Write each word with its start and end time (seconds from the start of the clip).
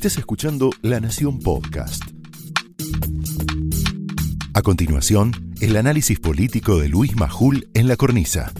Estás 0.00 0.16
escuchando 0.16 0.70
La 0.80 0.98
Nación 0.98 1.40
Podcast. 1.40 2.02
A 4.54 4.62
continuación, 4.62 5.52
el 5.60 5.76
análisis 5.76 6.18
político 6.18 6.78
de 6.78 6.88
Luis 6.88 7.14
Majul 7.16 7.68
en 7.74 7.86
la 7.86 7.96
cornisa. 7.96 8.50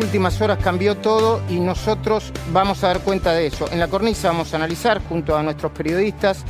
Últimas 0.00 0.40
horas 0.40 0.58
cambió 0.62 0.96
todo 0.96 1.40
y 1.48 1.60
nosotros 1.60 2.32
vamos 2.52 2.82
a 2.84 2.88
dar 2.88 3.00
cuenta 3.00 3.32
de 3.32 3.46
eso. 3.46 3.70
En 3.70 3.78
la 3.78 3.88
cornisa 3.88 4.28
vamos 4.28 4.52
a 4.52 4.56
analizar 4.56 5.00
junto 5.08 5.36
a 5.36 5.42
nuestros 5.42 5.72
periodistas, 5.72 6.44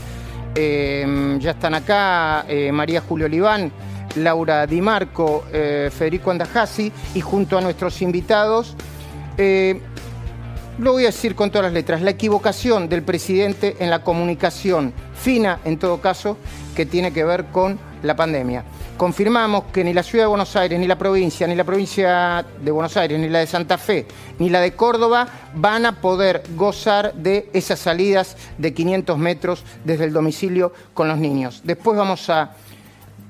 eh, 0.55 1.37
ya 1.41 1.53
están 1.53 1.75
acá 1.75 2.45
eh, 2.49 2.73
María 2.73 3.01
Julio 3.01 3.27
Oliván, 3.27 3.73
Laura 4.17 4.67
Di 4.67 4.81
Marco, 4.81 5.45
eh, 5.53 5.91
Federico 5.97 6.31
Andajasi 6.31 6.93
y 7.15 7.21
junto 7.21 7.59
a 7.59 7.61
nuestros 7.61 8.03
invitados, 8.03 8.75
eh, 9.37 9.81
lo 10.79 10.93
voy 10.93 11.05
a 11.05 11.07
decir 11.07 11.35
con 11.35 11.51
todas 11.51 11.65
las 11.65 11.73
letras, 11.73 12.03
la 12.03 12.11
equivocación 12.11 12.89
del 12.89 13.03
presidente 13.03 13.77
en 13.81 13.91
la 13.91 14.03
comunicación 14.03 14.93
fina, 15.15 15.59
en 15.65 15.79
todo 15.79 16.01
caso, 16.01 16.37
que 16.77 16.87
tiene 16.87 17.13
que 17.13 17.25
ver 17.25 17.47
con 17.47 17.79
la 18.03 18.15
pandemia. 18.15 18.65
Confirmamos 18.99 19.67
que 19.73 19.85
ni 19.85 19.95
la 19.95 20.03
ciudad 20.03 20.25
de 20.25 20.29
Buenos 20.29 20.57
Aires, 20.57 20.77
ni 20.77 20.89
la 20.89 20.99
provincia, 20.99 21.47
ni 21.47 21.55
la 21.55 21.63
provincia 21.63 22.45
de 22.61 22.71
Buenos 22.73 22.97
Aires, 22.97 23.17
ni 23.17 23.29
la 23.29 23.39
de 23.39 23.47
Santa 23.47 23.79
Fe, 23.79 24.09
ni 24.41 24.51
la 24.51 24.61
de 24.61 24.73
Córdoba 24.75 25.29
van 25.55 25.87
a 25.87 26.01
poder 26.01 26.43
gozar 26.57 27.15
de 27.15 27.49
esas 27.53 27.79
salidas 27.79 28.37
de 28.59 28.75
500 28.75 29.17
metros 29.17 29.63
desde 29.85 30.05
el 30.05 30.13
domicilio 30.13 30.73
con 30.95 31.07
los 31.07 31.17
niños. 31.17 31.61
Después 31.63 31.97
vamos 31.97 32.29
a, 32.29 32.57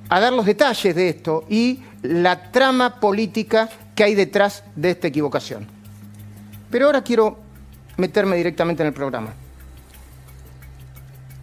a 0.09 0.21
dar 0.21 0.33
los 0.33 0.47
detalles 0.47 0.95
de 0.95 1.11
esto 1.11 1.45
y 1.51 1.83
la 2.01 2.51
trama 2.51 2.99
política 2.99 3.69
que 3.95 4.05
hay 4.05 4.15
detrás 4.15 4.65
de 4.75 4.93
esta 4.93 5.09
equivocación. 5.09 5.67
Pero 6.71 6.87
ahora 6.87 7.03
quiero 7.03 7.37
meterme 7.99 8.37
directamente 8.37 8.83
en 8.83 8.87
el 8.87 8.95
programa. 8.95 9.35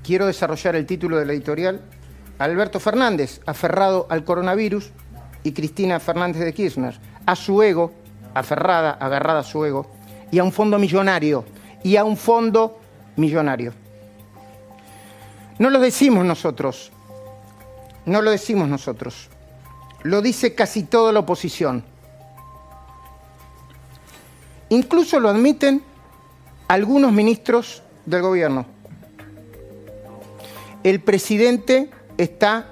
Quiero 0.04 0.26
desarrollar 0.26 0.76
el 0.76 0.88
título 0.88 1.20
de 1.20 1.28
la 1.28 1.34
editorial 1.34 1.82
Alberto 2.38 2.80
Fernández, 2.80 3.42
aferrado 3.46 4.08
al 4.10 4.24
coronavirus, 4.26 4.92
y 5.44 5.54
Cristina 5.54 6.00
Fernández 6.00 6.44
de 6.44 6.54
Kirchner, 6.54 7.00
a 7.26 7.36
su 7.36 7.62
ego, 7.62 7.94
aferrada, 8.34 8.92
agarrada 8.92 9.40
a 9.40 9.44
su 9.44 9.64
ego, 9.64 9.88
y 10.32 10.40
a 10.40 10.44
un 10.44 10.52
fondo 10.52 10.78
millonario, 10.80 11.46
y 11.84 11.96
a 11.96 12.04
un 12.04 12.18
fondo 12.18 12.80
millonario. 13.16 13.74
No 15.60 15.70
lo 15.70 15.80
decimos 15.80 16.26
nosotros, 16.26 16.92
no 18.06 18.22
lo 18.22 18.32
decimos 18.32 18.68
nosotros, 18.68 19.30
lo 20.04 20.22
dice 20.22 20.54
casi 20.56 20.84
toda 20.84 21.14
la 21.14 21.20
oposición. 21.20 21.86
Incluso 24.70 25.20
lo 25.20 25.30
admiten 25.30 25.82
algunos 26.68 27.14
ministros 27.14 27.84
del 28.06 28.22
gobierno. 28.22 28.66
El 30.84 31.00
presidente 31.02 31.90
está 32.18 32.66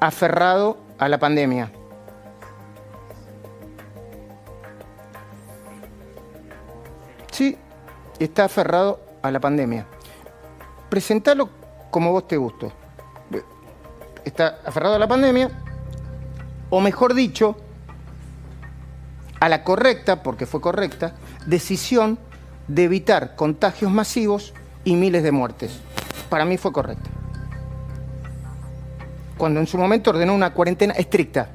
aferrado 0.00 0.78
a 0.98 1.08
la 1.08 1.18
pandemia. 1.18 1.70
Sí, 7.30 7.56
está 8.18 8.44
aferrado 8.44 9.00
a 9.22 9.30
la 9.30 9.40
pandemia. 9.40 9.86
Presentalo 10.88 11.50
como 11.90 12.12
vos 12.12 12.26
te 12.26 12.36
gustó. 12.36 12.72
Está 14.24 14.58
aferrado 14.64 14.96
a 14.96 14.98
la 14.98 15.06
pandemia, 15.06 15.50
o 16.70 16.80
mejor 16.80 17.14
dicho, 17.14 17.56
a 19.38 19.48
la 19.48 19.62
correcta, 19.62 20.22
porque 20.22 20.46
fue 20.46 20.60
correcta, 20.60 21.14
decisión 21.46 22.18
de 22.66 22.84
evitar 22.84 23.36
contagios 23.36 23.92
masivos 23.92 24.52
y 24.82 24.96
miles 24.96 25.22
de 25.22 25.30
muertes. 25.30 25.78
Para 26.28 26.44
mí 26.44 26.56
fue 26.56 26.72
correcta 26.72 27.15
cuando 29.36 29.60
en 29.60 29.66
su 29.66 29.78
momento 29.78 30.10
ordenó 30.10 30.34
una 30.34 30.52
cuarentena 30.52 30.94
estricta. 30.94 31.48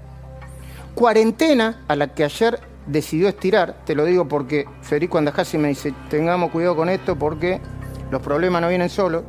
Cuarentena 0.96 1.82
a 1.88 1.96
la 1.96 2.14
que 2.14 2.24
ayer 2.24 2.60
decidió 2.86 3.28
estirar, 3.28 3.78
te 3.86 3.96
lo 3.96 4.06
digo 4.06 4.28
porque 4.28 4.66
Federico 4.82 5.18
Andajasi 5.18 5.58
me 5.58 5.70
dice, 5.70 5.94
tengamos 6.10 6.52
cuidado 6.52 6.76
con 6.76 6.90
esto 6.90 7.16
porque 7.16 7.62
los 8.10 8.22
problemas 8.22 8.62
no 8.62 8.70
vienen 8.70 8.90
solos, 8.90 9.24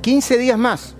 15 0.00 0.38
días 0.38 0.58
más, 0.58 0.94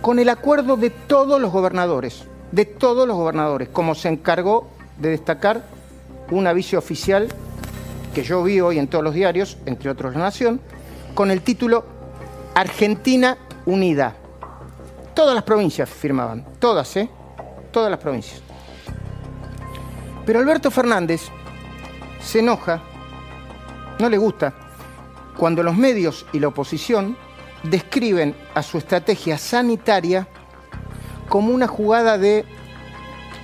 con 0.00 0.18
el 0.18 0.28
acuerdo 0.28 0.76
de 0.76 0.90
todos 0.90 1.40
los 1.40 1.52
gobernadores, 1.52 2.24
de 2.52 2.64
todos 2.64 3.06
los 3.06 3.16
gobernadores, 3.16 3.68
como 3.68 3.94
se 3.94 4.08
encargó 4.08 4.68
de 4.98 5.10
destacar 5.10 5.64
un 6.30 6.46
aviso 6.46 6.78
oficial 6.78 7.28
que 8.14 8.22
yo 8.22 8.42
vi 8.42 8.60
hoy 8.60 8.78
en 8.78 8.88
todos 8.88 9.04
los 9.04 9.14
diarios, 9.14 9.56
entre 9.66 9.90
otros 9.90 10.14
La 10.14 10.20
Nación, 10.20 10.60
con 11.14 11.30
el 11.30 11.42
título 11.42 11.84
Argentina 12.54 13.38
Unida. 13.66 14.19
Todas 15.14 15.34
las 15.34 15.44
provincias 15.44 15.88
firmaban, 15.88 16.44
todas, 16.58 16.96
¿eh? 16.96 17.08
Todas 17.72 17.90
las 17.90 18.00
provincias. 18.00 18.40
Pero 20.24 20.38
Alberto 20.38 20.70
Fernández 20.70 21.22
se 22.22 22.38
enoja, 22.38 22.80
no 23.98 24.08
le 24.08 24.18
gusta, 24.18 24.54
cuando 25.36 25.62
los 25.62 25.76
medios 25.76 26.26
y 26.32 26.38
la 26.38 26.48
oposición 26.48 27.16
describen 27.62 28.34
a 28.54 28.62
su 28.62 28.78
estrategia 28.78 29.38
sanitaria 29.38 30.28
como 31.28 31.52
una 31.52 31.66
jugada 31.66 32.18
de 32.18 32.44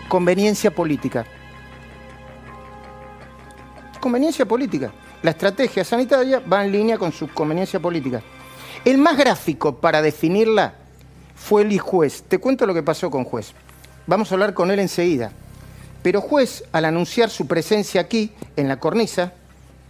conveniencia 0.09 0.71
política. 0.71 1.27
Conveniencia 4.01 4.47
política. 4.47 4.93
La 5.23 5.31
estrategia 5.31 5.85
sanitaria 5.85 6.41
va 6.41 6.65
en 6.65 6.73
línea 6.73 6.99
con 6.99 7.13
su 7.13 7.29
conveniencia 7.29 7.81
política. 7.81 8.23
El 8.85 8.99
más 8.99 9.17
gráfico 9.17 9.77
para 9.77 10.01
definirla 10.01 10.75
fue 11.37 11.63
el 11.63 11.79
juez. 11.79 12.25
Te 12.27 12.39
cuento 12.39 12.67
lo 12.67 12.75
que 12.75 12.83
pasó 12.83 13.11
con 13.11 13.25
juez. 13.25 13.53
Vamos 14.07 14.31
a 14.31 14.35
hablar 14.35 14.55
con 14.55 14.71
él 14.71 14.81
enseguida. 14.81 15.31
Pero 16.03 16.21
juez, 16.21 16.65
al 16.73 16.85
anunciar 16.85 17.31
su 17.31 17.47
presencia 17.47 18.01
aquí, 18.01 18.33
en 18.57 18.69
la 18.69 18.79
cornisa, 18.79 19.33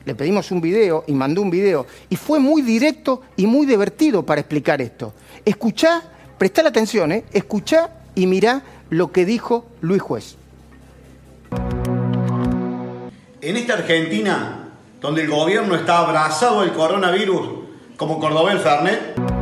le 0.04 0.14
pedimos 0.14 0.50
un 0.50 0.60
video 0.60 1.04
y 1.06 1.12
mandó 1.12 1.42
un 1.42 1.50
video. 1.50 1.86
Y 2.08 2.16
fue 2.16 2.38
muy 2.38 2.62
directo 2.62 3.22
y 3.36 3.46
muy 3.46 3.66
divertido 3.66 4.24
para 4.24 4.40
explicar 4.40 4.80
esto. 4.80 5.12
Escuchá, 5.44 6.02
prestá 6.38 6.62
la 6.62 6.70
atención, 6.70 7.12
¿eh? 7.12 7.24
escuchá 7.32 7.90
y 8.14 8.26
mirá 8.26 8.62
lo 8.90 9.12
que 9.12 9.24
dijo 9.24 9.66
Luis 9.80 10.00
Juez. 10.00 10.36
En 13.40 13.56
esta 13.56 13.74
Argentina, 13.74 14.70
donde 15.00 15.22
el 15.22 15.30
gobierno 15.30 15.74
está 15.74 15.98
abrazado 15.98 16.62
del 16.62 16.72
coronavirus, 16.72 17.48
como 17.96 18.18
Cordobés 18.18 18.60
Fernet, 18.62 19.35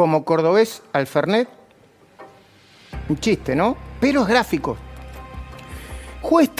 como 0.00 0.24
cordobés 0.24 0.80
al 0.94 1.06
Fernet. 1.06 1.46
Un 3.10 3.18
chiste, 3.18 3.54
¿no? 3.54 3.76
Pero 4.00 4.22
es 4.22 4.28
gráfico. 4.28 4.78
Juez, 6.22 6.50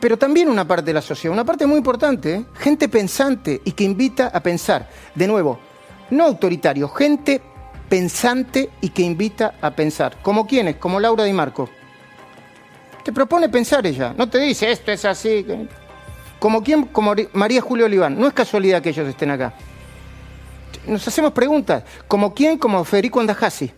pero 0.00 0.16
también 0.16 0.48
una 0.48 0.66
parte 0.66 0.86
de 0.86 0.94
la 0.94 1.02
sociedad, 1.02 1.34
una 1.34 1.44
parte 1.44 1.66
muy 1.66 1.76
importante, 1.76 2.34
¿eh? 2.36 2.44
gente 2.54 2.88
pensante 2.88 3.60
y 3.66 3.72
que 3.72 3.84
invita 3.84 4.28
a 4.28 4.40
pensar. 4.40 4.88
De 5.14 5.26
nuevo, 5.26 5.58
no 6.08 6.24
autoritario, 6.24 6.88
gente 6.88 7.42
pensante 7.86 8.70
y 8.80 8.88
que 8.88 9.02
invita 9.02 9.56
a 9.60 9.72
pensar. 9.72 10.16
¿Como 10.22 10.46
quiénes? 10.46 10.76
Como 10.76 10.98
Laura 10.98 11.24
Di 11.24 11.34
Marco. 11.34 11.68
Te 13.04 13.12
propone 13.12 13.50
pensar 13.50 13.86
ella, 13.86 14.14
no 14.16 14.26
te 14.26 14.38
dice 14.38 14.70
esto 14.70 14.90
es 14.90 15.04
así. 15.04 15.44
que-". 15.44 15.68
Como 16.38 16.62
quién, 16.62 16.84
como 16.84 17.14
María 17.34 17.60
Julio 17.60 17.84
Oliván. 17.84 18.18
No 18.18 18.26
es 18.26 18.32
casualidad 18.32 18.80
que 18.80 18.88
ellos 18.88 19.06
estén 19.06 19.32
acá 19.32 19.52
nos 20.86 21.06
hacemos 21.06 21.32
preguntas. 21.32 21.84
¿Como 22.08 22.34
quién? 22.34 22.58
Como 22.58 22.84
Federico 22.84 23.20
Andajasi, 23.20 23.70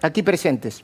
aquí 0.00 0.22
presentes. 0.22 0.82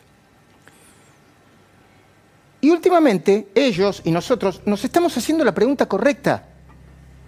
Y 2.60 2.70
últimamente 2.70 3.48
ellos 3.54 4.02
y 4.04 4.10
nosotros 4.10 4.62
nos 4.64 4.84
estamos 4.84 5.16
haciendo 5.16 5.44
la 5.44 5.52
pregunta 5.52 5.86
correcta 5.86 6.44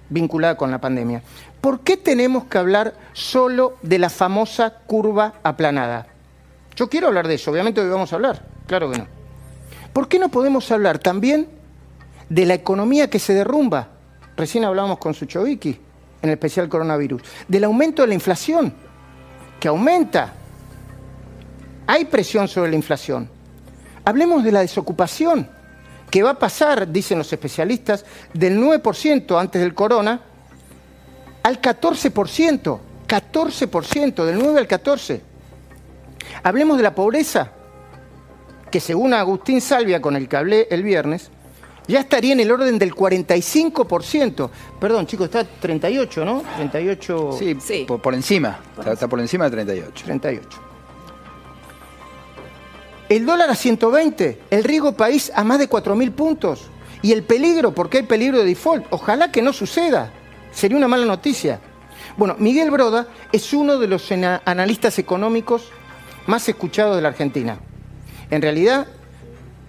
vinculada 0.09 0.57
con 0.57 0.71
la 0.71 0.81
pandemia. 0.81 1.23
¿Por 1.61 1.81
qué 1.81 1.97
tenemos 1.97 2.45
que 2.45 2.59
hablar 2.59 2.95
solo 3.13 3.77
de 3.83 3.99
la 3.99 4.11
famosa 4.11 4.71
curva 4.87 5.35
aplanada? 5.43 6.09
Yo 6.75 6.89
quiero 6.89 7.07
hablar 7.09 7.29
de 7.29 7.35
eso, 7.35 7.51
obviamente 7.51 7.81
hoy 7.81 7.89
vamos 7.89 8.13
a 8.13 8.17
hablar, 8.17 8.45
claro 8.67 8.91
que 8.91 8.99
no. 8.99 9.07
¿Por 9.93 10.09
qué 10.09 10.19
no 10.19 10.31
podemos 10.31 10.71
hablar 10.73 10.99
también 10.99 11.49
de 12.29 12.47
la 12.47 12.55
economía 12.55 13.11
que 13.11 13.19
se 13.19 13.35
derrumba? 13.35 13.89
Recién 14.37 14.65
hablábamos 14.65 14.99
con 14.99 15.15
Suchovicki 15.15 15.79
en 16.23 16.31
especial 16.31 16.69
coronavirus, 16.69 17.23
del 17.49 17.65
aumento 17.65 18.03
de 18.03 18.09
la 18.09 18.15
inflación, 18.15 18.73
que 19.59 19.69
aumenta. 19.69 20.35
Hay 21.87 22.05
presión 22.07 22.49
sobre 22.49 22.71
la 22.71 22.77
inflación. 22.77 23.29
Hablemos 24.05 24.45
de 24.45 24.53
la 24.53 24.61
desocupación, 24.61 25.49
que 26.11 26.23
va 26.23 26.31
a 26.31 26.39
pasar, 26.39 26.91
dicen 26.91 27.19
los 27.19 27.33
especialistas, 27.33 28.05
del 28.33 28.59
9% 28.59 29.41
antes 29.41 29.61
del 29.61 29.75
corona 29.75 30.21
al 31.43 31.61
14%, 31.61 32.79
14%, 33.07 34.25
del 34.25 34.39
9 34.39 34.61
al 34.61 34.69
14%. 34.69 35.21
Hablemos 36.43 36.77
de 36.77 36.83
la 36.83 36.95
pobreza, 36.95 37.51
que 38.71 38.81
según 38.81 39.15
Agustín 39.15 39.61
Salvia, 39.61 40.01
con 40.01 40.17
el 40.17 40.29
que 40.29 40.37
hablé 40.37 40.69
el 40.71 40.83
viernes, 40.83 41.31
ya 41.87 42.01
estaría 42.01 42.33
en 42.33 42.41
el 42.41 42.51
orden 42.51 42.79
del 42.79 42.95
45%. 42.95 44.51
Perdón, 44.79 45.07
chicos, 45.07 45.27
está 45.27 45.45
38, 45.45 46.25
¿no? 46.25 46.43
38. 46.57 47.37
Sí, 47.39 47.57
Sí. 47.61 47.85
Por, 47.87 48.01
por 48.01 48.15
encima. 48.15 48.61
Está, 48.79 48.93
está 48.93 49.09
por 49.09 49.21
encima 49.21 49.45
de 49.47 49.51
38. 49.53 50.05
38. 50.05 50.49
El 53.09 53.27
dólar 53.27 53.51
a 53.51 53.57
120, 53.57 54.41
el 54.51 54.63
riesgo 54.65 54.93
país 54.93 55.33
a 55.35 55.43
más 55.43 55.59
de 55.59 55.69
4.000 55.69 56.13
puntos. 56.13 56.71
Y 57.03 57.13
el 57.13 57.25
peligro, 57.25 57.73
porque 57.75 57.99
hay 57.99 58.03
peligro 58.05 58.39
de 58.39 58.45
default. 58.45 58.87
Ojalá 58.91 59.33
que 59.33 59.43
no 59.43 59.53
suceda. 59.53 60.13
Sería 60.53 60.77
una 60.77 60.87
mala 60.87 61.07
noticia. 61.07 61.61
Bueno, 62.17 62.37
Miguel 62.39 62.71
Broda 62.71 63.09
es 63.33 63.53
uno 63.53 63.79
de 63.79 63.89
los 63.89 64.13
analistas 64.13 64.99
económicos 64.99 65.71
más 66.27 66.49
escuchados 66.49 66.95
de 66.97 67.03
la 67.03 67.09
Argentina. 67.09 67.59
En 68.31 68.43
realidad, 68.43 68.87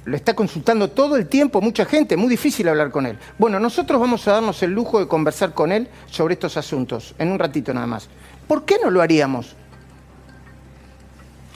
lo 0.06 0.16
está 0.16 0.34
consultando 0.34 0.90
todo 0.90 1.16
el 1.16 1.28
tiempo 1.28 1.62
mucha 1.62 1.86
gente, 1.86 2.18
muy 2.18 2.30
difícil 2.30 2.68
hablar 2.68 2.92
con 2.92 3.06
él. 3.06 3.18
Bueno, 3.38 3.60
nosotros 3.60 4.00
vamos 4.00 4.28
a 4.28 4.34
darnos 4.34 4.62
el 4.64 4.72
lujo 4.72 5.00
de 5.00 5.08
conversar 5.08 5.54
con 5.54 5.72
él 5.72 5.88
sobre 6.08 6.34
estos 6.34 6.58
asuntos, 6.58 7.14
en 7.20 7.32
un 7.32 7.40
ratito 7.40 7.74
nada 7.74 7.88
más. 7.88 8.10
¿Por 8.48 8.66
qué 8.66 8.78
no 8.84 8.90
lo 8.90 9.02
haríamos? 9.02 9.56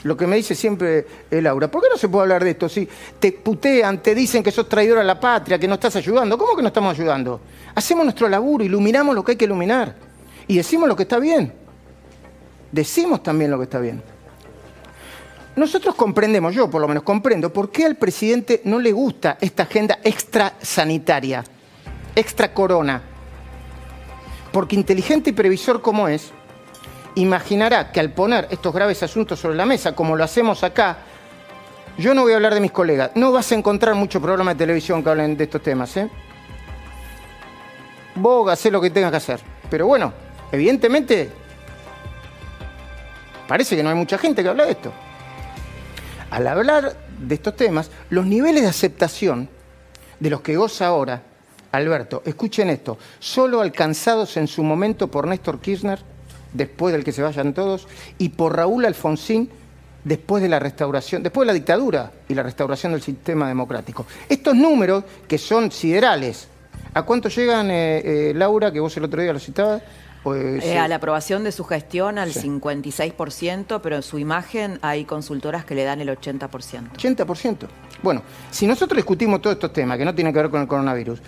Lo 0.04 0.16
que 0.16 0.28
me 0.28 0.36
dice 0.36 0.54
siempre 0.54 1.08
eh, 1.32 1.42
Laura, 1.42 1.70
¿por 1.70 1.82
qué 1.82 1.88
no 1.90 1.98
se 1.98 2.08
puede 2.08 2.24
hablar 2.24 2.44
de 2.44 2.52
esto? 2.52 2.70
Si 2.70 2.88
te 3.20 3.32
putean, 3.32 4.04
te 4.04 4.14
dicen 4.14 4.44
que 4.44 4.52
sos 4.52 4.70
traidor 4.70 5.00
a 5.00 5.04
la 5.04 5.20
patria, 5.20 5.58
que 5.58 5.68
no 5.68 5.74
estás 5.74 5.96
ayudando. 5.96 6.38
¿Cómo 6.38 6.56
que 6.56 6.62
no 6.62 6.68
estamos 6.68 6.94
ayudando? 6.94 7.42
Hacemos 7.74 8.06
nuestro 8.06 8.30
laburo, 8.30 8.64
iluminamos 8.64 9.16
lo 9.16 9.24
que 9.24 9.32
hay 9.32 9.38
que 9.38 9.46
iluminar. 9.46 9.96
Y 10.48 10.58
decimos 10.58 10.88
lo 10.88 10.96
que 10.96 11.04
está 11.04 11.18
bien. 11.18 11.52
Decimos 12.72 13.24
también 13.24 13.50
lo 13.50 13.58
que 13.58 13.64
está 13.64 13.80
bien. 13.80 14.04
Nosotros 15.56 15.96
comprendemos, 15.96 16.54
yo 16.54 16.70
por 16.70 16.82
lo 16.82 16.88
menos 16.88 17.04
comprendo, 17.04 17.52
por 17.52 17.72
qué 17.72 17.86
al 17.86 17.96
presidente 17.96 18.62
no 18.66 18.78
le 18.80 18.92
gusta 18.92 19.38
esta 19.40 19.64
agenda 19.64 20.00
extra 20.04 20.54
sanitaria, 20.62 21.44
extra 22.14 22.54
corona. 22.54 23.02
Porque 24.52 24.76
inteligente 24.76 25.30
y 25.30 25.34
previsor 25.34 25.82
como 25.82 26.10
es, 26.10 26.32
imaginará 27.16 27.92
que 27.92 28.02
al 28.02 28.12
poner 28.12 28.48
estos 28.52 28.74
graves 28.74 29.02
asuntos 29.04 29.40
sobre 29.40 29.56
la 29.56 29.66
mesa, 29.66 29.96
como 29.96 30.18
lo 30.18 30.26
hacemos 30.26 30.62
acá, 30.64 30.98
yo 31.98 32.14
no 32.14 32.24
voy 32.24 32.34
a 32.34 32.36
hablar 32.36 32.54
de 32.54 32.60
mis 32.60 32.72
colegas, 32.72 33.12
no 33.16 33.32
vas 33.32 33.50
a 33.54 33.56
encontrar 33.56 33.96
muchos 33.96 34.22
programas 34.22 34.56
de 34.56 34.66
televisión 34.66 35.02
que 35.02 35.10
hablen 35.10 35.38
de 35.38 35.46
estos 35.46 35.64
temas, 35.64 35.96
¿eh? 35.96 36.10
Vos 38.16 38.50
hacés 38.52 38.72
lo 38.72 38.82
que 38.82 38.90
tengas 38.90 39.12
que 39.12 39.18
hacer. 39.18 39.40
Pero 39.70 39.88
bueno, 39.88 40.12
evidentemente, 40.52 41.30
parece 43.48 43.78
que 43.78 43.84
no 43.84 43.90
hay 43.90 43.96
mucha 43.96 44.18
gente 44.18 44.44
que 44.44 44.50
habla 44.50 44.66
de 44.66 44.72
esto. 44.72 44.92
Al 46.30 46.48
hablar 46.48 46.96
de 47.20 47.36
estos 47.36 47.56
temas, 47.56 47.92
los 48.10 48.26
niveles 48.26 48.64
de 48.64 48.70
aceptación 48.70 49.50
de 50.20 50.30
los 50.30 50.42
que 50.42 50.56
goza 50.58 50.88
ahora 50.88 51.22
Alberto, 51.72 52.22
escuchen 52.26 52.70
esto, 52.70 52.98
solo 53.20 53.62
alcanzados 53.62 54.38
en 54.38 54.48
su 54.48 54.64
momento 54.64 55.10
por 55.10 55.28
Néstor 55.28 55.60
Kirchner, 55.60 56.00
después 56.54 56.94
del 56.94 57.04
que 57.04 57.12
se 57.12 57.22
vayan 57.22 57.54
todos, 57.54 57.88
y 58.18 58.30
por 58.30 58.56
Raúl 58.56 58.86
Alfonsín, 58.86 59.50
después 60.04 60.42
de 60.42 60.50
la 60.50 60.60
restauración, 60.60 61.22
después 61.22 61.46
de 61.46 61.48
la 61.48 61.54
dictadura 61.54 62.12
y 62.30 62.34
la 62.34 62.44
restauración 62.44 62.94
del 62.94 63.02
sistema 63.02 63.48
democrático. 63.48 64.06
Estos 64.30 64.56
números, 64.56 65.04
que 65.28 65.38
son 65.38 65.72
siderales, 65.72 66.48
¿a 66.94 67.04
cuánto 67.04 67.28
llegan, 67.28 67.70
eh, 67.70 68.30
eh, 68.30 68.34
Laura, 68.34 68.72
que 68.72 68.80
vos 68.80 68.96
el 68.96 69.04
otro 69.04 69.22
día 69.22 69.34
lo 69.34 69.40
citabas? 69.40 69.82
Pues, 70.26 70.64
Eh, 70.66 70.80
a 70.80 70.88
la 70.88 70.96
aprobación 70.96 71.44
de 71.44 71.52
su 71.52 71.64
gestión 71.66 72.18
al 72.18 72.34
Sí. 72.34 72.40
56%, 72.40 73.80
pero 73.80 73.96
en 73.98 74.02
su 74.02 74.18
imagen 74.18 74.80
hay 74.82 75.06
consultoras 75.06 75.66
que 75.66 75.76
le 75.76 75.84
dan 75.84 76.02
el 76.02 76.10
80%. 76.10 76.90
80%. 76.98 77.68
Bueno, 78.02 78.24
si 78.50 78.66
nosotros 78.66 78.98
discutimos 78.98 79.40
todos 79.40 79.54
estos 79.54 79.72
temas 79.72 80.00
que 80.00 80.04
no 80.04 80.16
tienen 80.16 80.34
que 80.34 80.40
ver 80.42 80.50
con 80.50 80.62
el 80.64 80.68
coronavirus, 80.68 81.22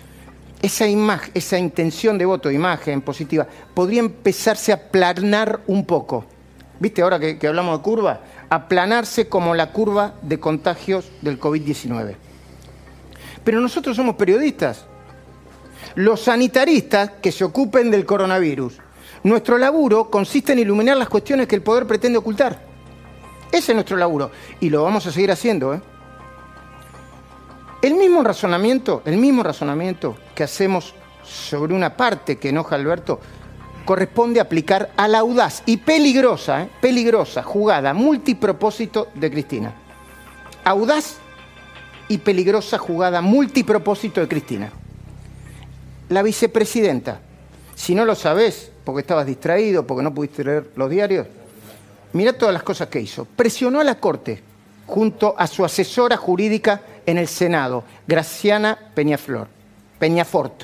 esa 0.60 0.88
imagen, 0.88 1.30
esa 1.32 1.56
intención 1.60 2.18
de 2.18 2.24
voto, 2.24 2.50
imagen 2.50 3.00
positiva, 3.00 3.46
podría 3.72 4.00
empezarse 4.00 4.72
a 4.72 4.74
aplanar 4.74 5.60
un 5.68 5.86
poco. 5.86 6.24
¿Viste 6.80 7.00
ahora 7.00 7.20
que, 7.20 7.38
que 7.38 7.46
hablamos 7.46 7.78
de 7.78 7.82
curva? 7.84 8.20
Aplanarse 8.50 9.28
como 9.28 9.54
la 9.54 9.70
curva 9.70 10.14
de 10.22 10.40
contagios 10.40 11.08
del 11.22 11.38
COVID-19. 11.38 12.16
Pero 13.44 13.60
nosotros 13.60 13.94
somos 13.94 14.16
periodistas. 14.16 14.86
Los 15.94 16.22
sanitaristas 16.22 17.12
que 17.22 17.30
se 17.30 17.44
ocupen 17.44 17.92
del 17.92 18.04
coronavirus. 18.04 18.78
Nuestro 19.22 19.58
laburo 19.58 20.10
consiste 20.10 20.52
en 20.52 20.60
iluminar 20.60 20.96
las 20.96 21.08
cuestiones 21.08 21.46
que 21.46 21.56
el 21.56 21.62
poder 21.62 21.86
pretende 21.86 22.18
ocultar. 22.18 22.60
Ese 23.50 23.72
es 23.72 23.74
nuestro 23.74 23.96
laburo. 23.96 24.30
Y 24.60 24.70
lo 24.70 24.82
vamos 24.82 25.06
a 25.06 25.12
seguir 25.12 25.30
haciendo, 25.30 25.74
¿eh? 25.74 25.80
El 27.80 27.94
mismo 27.94 28.24
razonamiento, 28.24 29.02
el 29.04 29.18
mismo 29.18 29.42
razonamiento 29.44 30.16
que 30.34 30.42
hacemos 30.42 30.94
sobre 31.22 31.74
una 31.74 31.96
parte 31.96 32.36
que 32.36 32.48
enoja 32.48 32.74
a 32.74 32.78
Alberto, 32.78 33.20
corresponde 33.84 34.40
aplicar 34.40 34.90
a 34.96 35.06
la 35.06 35.20
audaz 35.20 35.62
y 35.64 35.76
peligrosa, 35.78 36.64
¿eh? 36.64 36.70
peligrosa 36.80 37.42
jugada 37.42 37.94
multipropósito 37.94 39.08
de 39.14 39.30
Cristina. 39.30 39.74
Audaz 40.64 41.18
y 42.08 42.18
peligrosa 42.18 42.78
jugada 42.78 43.20
multipropósito 43.20 44.20
de 44.20 44.28
Cristina. 44.28 44.72
La 46.08 46.22
vicepresidenta, 46.22 47.20
si 47.76 47.94
no 47.94 48.04
lo 48.04 48.14
sabés, 48.14 48.72
porque 48.88 49.02
estabas 49.02 49.26
distraído, 49.26 49.86
porque 49.86 50.02
no 50.02 50.14
pudiste 50.14 50.42
leer 50.42 50.70
los 50.74 50.88
diarios, 50.88 51.26
Mira 52.14 52.32
todas 52.32 52.54
las 52.54 52.62
cosas 52.62 52.88
que 52.88 52.98
hizo. 52.98 53.26
Presionó 53.26 53.80
a 53.80 53.84
la 53.84 53.96
Corte 53.96 54.42
junto 54.86 55.34
a 55.36 55.46
su 55.46 55.62
asesora 55.62 56.16
jurídica 56.16 56.80
en 57.04 57.18
el 57.18 57.28
Senado, 57.28 57.84
Graciana 58.06 58.78
Peñaflor, 58.94 59.46
Peñafort. 59.98 60.62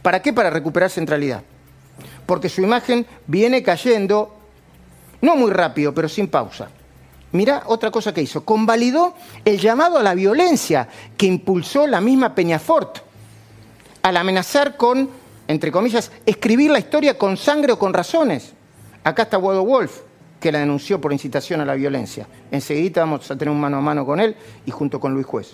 ¿Para 0.00 0.22
qué? 0.22 0.32
Para 0.32 0.48
recuperar 0.48 0.90
centralidad. 0.90 1.42
Porque 2.24 2.48
su 2.48 2.62
imagen 2.62 3.04
viene 3.26 3.64
cayendo, 3.64 4.36
no 5.22 5.34
muy 5.34 5.50
rápido, 5.50 5.92
pero 5.92 6.08
sin 6.08 6.28
pausa. 6.28 6.68
Mirá 7.32 7.64
otra 7.66 7.90
cosa 7.90 8.14
que 8.14 8.22
hizo. 8.22 8.44
Convalidó 8.44 9.14
el 9.44 9.58
llamado 9.58 9.98
a 9.98 10.04
la 10.04 10.14
violencia 10.14 10.86
que 11.16 11.26
impulsó 11.26 11.88
la 11.88 12.00
misma 12.00 12.32
Peñafort 12.32 12.98
al 14.02 14.16
amenazar 14.16 14.76
con, 14.76 15.25
entre 15.48 15.70
comillas, 15.70 16.10
escribir 16.24 16.70
la 16.70 16.78
historia 16.78 17.16
con 17.16 17.36
sangre 17.36 17.72
o 17.72 17.78
con 17.78 17.94
razones. 17.94 18.52
Acá 19.04 19.22
está 19.22 19.36
Guado 19.36 19.64
Wolf, 19.64 20.00
que 20.40 20.50
la 20.50 20.58
denunció 20.58 21.00
por 21.00 21.12
incitación 21.12 21.60
a 21.60 21.64
la 21.64 21.74
violencia. 21.74 22.26
Enseguida 22.50 23.02
vamos 23.02 23.30
a 23.30 23.36
tener 23.36 23.52
un 23.52 23.60
mano 23.60 23.78
a 23.78 23.80
mano 23.80 24.04
con 24.04 24.20
él 24.20 24.36
y 24.64 24.70
junto 24.70 24.98
con 25.00 25.14
Luis 25.14 25.26
Juez. 25.26 25.52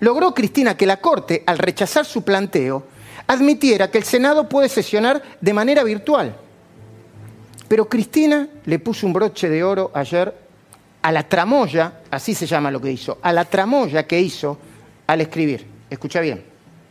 Logró 0.00 0.34
Cristina 0.34 0.76
que 0.76 0.86
la 0.86 0.98
Corte, 0.98 1.42
al 1.46 1.58
rechazar 1.58 2.04
su 2.04 2.22
planteo, 2.22 2.84
admitiera 3.26 3.90
que 3.90 3.98
el 3.98 4.04
Senado 4.04 4.48
puede 4.48 4.68
sesionar 4.68 5.22
de 5.40 5.52
manera 5.52 5.82
virtual. 5.84 6.36
Pero 7.68 7.88
Cristina 7.88 8.48
le 8.64 8.78
puso 8.78 9.06
un 9.06 9.12
broche 9.12 9.48
de 9.48 9.64
oro 9.64 9.90
ayer 9.94 10.32
a 11.02 11.12
la 11.12 11.22
tramoya, 11.22 12.00
así 12.10 12.34
se 12.34 12.46
llama 12.46 12.70
lo 12.70 12.80
que 12.80 12.92
hizo, 12.92 13.18
a 13.22 13.32
la 13.32 13.44
tramoya 13.44 14.06
que 14.06 14.20
hizo 14.20 14.58
al 15.06 15.20
escribir. 15.20 15.66
Escucha 15.88 16.20
bien, 16.20 16.42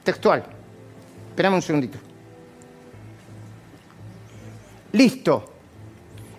textual. 0.03 0.43
Esperame 1.29 1.55
un 1.55 1.61
segundito. 1.61 2.04
Listo. 4.95 5.43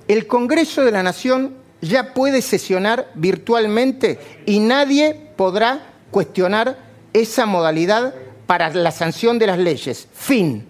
El 0.08 0.26
Congreso 0.26 0.82
de 0.82 0.90
la 0.90 1.02
Nación 1.02 1.56
ya 1.82 2.14
puede 2.14 2.40
sesionar 2.40 3.10
virtualmente 3.14 4.18
y 4.46 4.60
nadie 4.60 5.14
podrá 5.36 5.92
cuestionar 6.10 6.78
esa 7.12 7.44
modalidad 7.44 8.14
para 8.46 8.70
la 8.70 8.90
sanción 8.92 9.38
de 9.38 9.46
las 9.46 9.58
leyes. 9.58 10.08
Fin. 10.10 10.64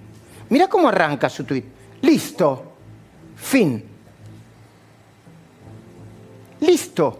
Mira 0.48 0.66
cómo 0.66 0.88
arranca 0.88 1.28
su 1.28 1.44
tuit. 1.44 1.64
Listo. 2.02 2.72
Fin. 3.36 3.84
Listo. 6.60 7.18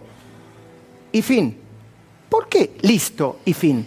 Y 1.13 1.21
fin. 1.21 1.57
¿Por 2.27 2.49
qué 2.49 2.75
listo 2.81 3.39
y 3.45 3.53
fin? 3.53 3.85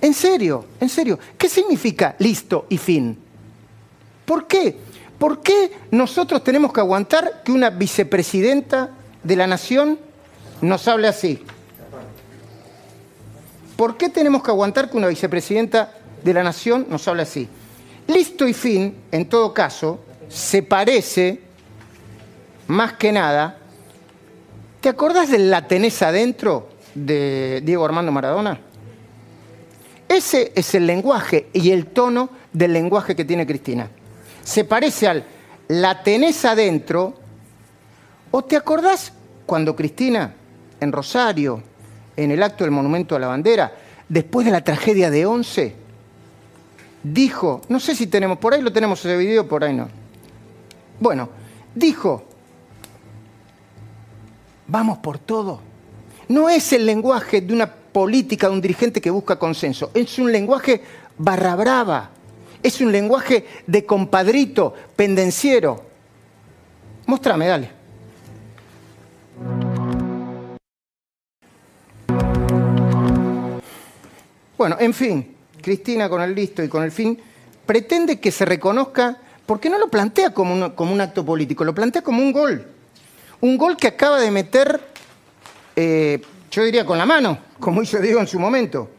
En 0.00 0.14
serio, 0.14 0.64
en 0.80 0.88
serio. 0.88 1.16
¿Qué 1.38 1.48
significa 1.48 2.16
listo 2.18 2.66
y 2.68 2.76
fin? 2.76 3.16
¿Por 4.24 4.48
qué? 4.48 4.89
¿Por 5.20 5.42
qué 5.42 5.70
nosotros 5.90 6.42
tenemos 6.42 6.72
que 6.72 6.80
aguantar 6.80 7.42
que 7.44 7.52
una 7.52 7.68
vicepresidenta 7.68 8.88
de 9.22 9.36
la 9.36 9.46
nación 9.46 9.98
nos 10.62 10.88
hable 10.88 11.08
así? 11.08 11.44
¿Por 13.76 13.98
qué 13.98 14.08
tenemos 14.08 14.42
que 14.42 14.50
aguantar 14.50 14.90
que 14.90 14.96
una 14.96 15.08
vicepresidenta 15.08 15.92
de 16.24 16.32
la 16.32 16.42
nación 16.42 16.86
nos 16.88 17.06
hable 17.06 17.20
así? 17.20 17.46
Listo 18.06 18.48
y 18.48 18.54
fin, 18.54 18.96
en 19.12 19.28
todo 19.28 19.52
caso, 19.52 20.00
se 20.26 20.62
parece 20.62 21.42
más 22.68 22.94
que 22.94 23.12
nada. 23.12 23.58
¿Te 24.80 24.88
acordás 24.88 25.30
del 25.30 25.50
la 25.50 25.68
tenés 25.68 26.00
adentro 26.00 26.70
de 26.94 27.60
Diego 27.62 27.84
Armando 27.84 28.10
Maradona? 28.10 28.58
Ese 30.08 30.50
es 30.54 30.74
el 30.74 30.86
lenguaje 30.86 31.50
y 31.52 31.72
el 31.72 31.88
tono 31.88 32.30
del 32.54 32.72
lenguaje 32.72 33.14
que 33.14 33.26
tiene 33.26 33.46
Cristina. 33.46 33.90
Se 34.42 34.64
parece 34.64 35.08
al 35.08 35.24
la 35.70 36.02
tenés 36.02 36.44
adentro, 36.44 37.14
o 38.32 38.42
te 38.42 38.56
acordás 38.56 39.12
cuando 39.46 39.76
Cristina, 39.76 40.34
en 40.80 40.90
Rosario, 40.90 41.62
en 42.16 42.32
el 42.32 42.42
acto 42.42 42.64
del 42.64 42.72
Monumento 42.72 43.14
a 43.14 43.20
la 43.20 43.28
Bandera, 43.28 43.72
después 44.08 44.44
de 44.44 44.50
la 44.50 44.64
tragedia 44.64 45.10
de 45.10 45.26
Once, 45.26 45.76
dijo, 47.04 47.62
no 47.68 47.78
sé 47.78 47.94
si 47.94 48.08
tenemos, 48.08 48.38
por 48.38 48.52
ahí 48.52 48.62
lo 48.62 48.72
tenemos 48.72 48.98
ese 48.98 49.16
video, 49.16 49.46
por 49.46 49.62
ahí 49.62 49.72
no. 49.72 49.88
Bueno, 50.98 51.28
dijo, 51.72 52.24
vamos 54.66 54.98
por 54.98 55.18
todo. 55.18 55.60
No 56.26 56.48
es 56.48 56.72
el 56.72 56.84
lenguaje 56.84 57.42
de 57.42 57.54
una 57.54 57.72
política, 57.72 58.48
de 58.48 58.54
un 58.54 58.60
dirigente 58.60 59.00
que 59.00 59.10
busca 59.10 59.38
consenso, 59.38 59.92
es 59.94 60.18
un 60.18 60.32
lenguaje 60.32 60.82
barra 61.16 61.54
brava, 61.54 62.10
es 62.62 62.80
un 62.80 62.92
lenguaje 62.92 63.46
de 63.66 63.84
compadrito, 63.84 64.74
pendenciero. 64.96 65.84
Mostrame, 67.06 67.46
dale. 67.46 67.70
Bueno, 74.56 74.76
en 74.78 74.92
fin, 74.92 75.36
Cristina 75.62 76.08
con 76.08 76.20
el 76.20 76.34
listo 76.34 76.62
y 76.62 76.68
con 76.68 76.82
el 76.82 76.92
fin 76.92 77.18
pretende 77.64 78.20
que 78.20 78.30
se 78.30 78.44
reconozca, 78.44 79.16
porque 79.46 79.70
no 79.70 79.78
lo 79.78 79.88
plantea 79.88 80.34
como 80.34 80.52
un, 80.52 80.70
como 80.70 80.92
un 80.92 81.00
acto 81.00 81.24
político, 81.24 81.64
lo 81.64 81.74
plantea 81.74 82.02
como 82.02 82.22
un 82.22 82.32
gol. 82.32 82.66
Un 83.40 83.56
gol 83.56 83.76
que 83.76 83.86
acaba 83.86 84.20
de 84.20 84.30
meter, 84.30 84.80
eh, 85.76 86.20
yo 86.50 86.62
diría 86.62 86.84
con 86.84 86.98
la 86.98 87.06
mano, 87.06 87.38
como 87.58 87.82
hizo 87.82 87.98
Diego 88.00 88.20
en 88.20 88.26
su 88.26 88.38
momento. 88.38 88.90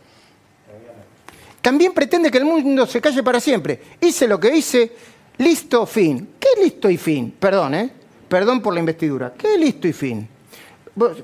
También 1.62 1.94
pretende 1.94 2.32
que 2.32 2.40
el 2.40 2.46
mundo 2.46 2.86
se 2.88 3.00
calle 3.00 3.22
para 3.22 3.40
siempre. 3.40 3.80
Hice 4.02 4.28
lo 4.28 4.40
que 4.40 4.56
hice, 4.56 4.92
listo, 5.38 5.86
fin. 5.86 6.30
¿Qué 6.40 6.50
listo 6.62 6.90
y 6.90 6.98
fin? 6.98 7.34
Perdón, 7.40 7.76
¿eh? 7.76 7.92
Perdón 8.28 8.62
por 8.62 8.74
la 8.74 8.80
investidura. 8.80 9.34
¿Qué 9.38 9.58
listo 9.58 9.88
y 9.88 9.94
fin? 9.94 10.28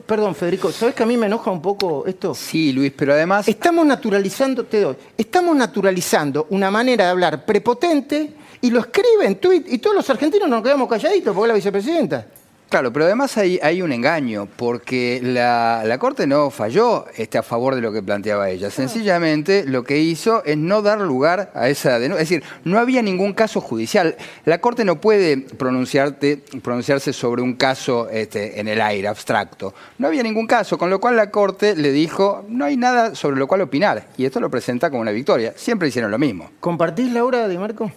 Perdón, 0.05 0.33
Federico, 0.33 0.71
¿sabes 0.71 0.95
que 0.95 1.03
a 1.03 1.05
mí 1.05 1.17
me 1.17 1.25
enoja 1.25 1.51
un 1.51 1.61
poco 1.61 2.05
esto? 2.07 2.33
Sí, 2.33 2.71
Luis, 2.71 2.93
pero 2.95 3.13
además... 3.13 3.47
Estamos 3.47 3.85
naturalizando, 3.85 4.63
te 4.65 4.79
doy, 4.79 4.95
estamos 5.17 5.55
naturalizando 5.55 6.47
una 6.51 6.71
manera 6.71 7.05
de 7.05 7.11
hablar 7.11 7.45
prepotente 7.45 8.33
y 8.61 8.69
lo 8.69 8.79
escribe 8.79 9.25
en 9.25 9.35
tweet 9.35 9.65
y 9.67 9.79
todos 9.79 9.95
los 9.95 10.09
argentinos 10.09 10.47
nos 10.47 10.63
quedamos 10.63 10.87
calladitos 10.87 11.35
porque 11.35 11.45
es 11.45 11.49
la 11.49 11.55
vicepresidenta. 11.55 12.27
Claro, 12.69 12.91
pero 12.91 13.05
además 13.05 13.37
hay, 13.37 13.59
hay 13.63 13.81
un 13.81 13.93
engaño, 13.93 14.45
porque 14.57 15.21
la, 15.23 15.97
Corte 15.99 16.27
no 16.27 16.49
falló 16.49 17.05
este, 17.15 17.37
a 17.37 17.43
favor 17.43 17.75
de 17.75 17.81
lo 17.81 17.93
que 17.93 18.03
planteaba 18.03 18.49
ella. 18.49 18.69
Sencillamente 18.69 19.63
lo 19.65 19.83
que 19.83 19.99
hizo 19.99 20.43
es 20.43 20.57
no 20.57 20.81
dar 20.81 20.99
lugar 20.99 21.49
a 21.55 21.69
esa 21.69 21.97
denuncia. 21.97 22.23
Es 22.23 22.29
decir, 22.29 22.43
no 22.65 22.77
había 22.77 23.01
ningún 23.01 23.31
caso 23.31 23.61
judicial. 23.61 24.17
La 24.43 24.59
Corte 24.59 24.83
no 24.83 24.99
puede 24.99 25.37
pronunciarse 25.37 27.13
sobre 27.13 27.41
un 27.41 27.53
caso 27.53 28.09
este, 28.09 28.59
en 28.59 28.67
el 28.67 28.81
aire, 28.81 29.07
abstracto. 29.07 29.73
No 29.97 30.07
había 30.07 30.23
ningún 30.23 30.45
caso, 30.45 30.77
con 30.77 30.89
lo 30.89 30.99
cual 30.99 31.15
la 31.15 31.31
Corte 31.31 31.73
le 31.73 31.93
dijo, 31.93 32.43
no 32.49 32.65
hay 32.65 32.75
nada 32.75 33.15
sobre 33.15 33.37
lo 33.37 33.47
cual 33.47 33.61
opinar. 33.61 34.07
Y 34.17 34.25
esto 34.25 34.41
lo 34.41 34.49
presenta 34.49 34.89
como 34.89 35.01
una 35.01 35.11
victoria. 35.11 35.53
Siempre 35.55 35.87
hicieron 35.87 36.11
lo 36.11 36.17
mismo. 36.17 36.51
¿Compartís, 36.59 37.11
Laura, 37.13 37.47
Di 37.47 37.57
Marco? 37.57 37.91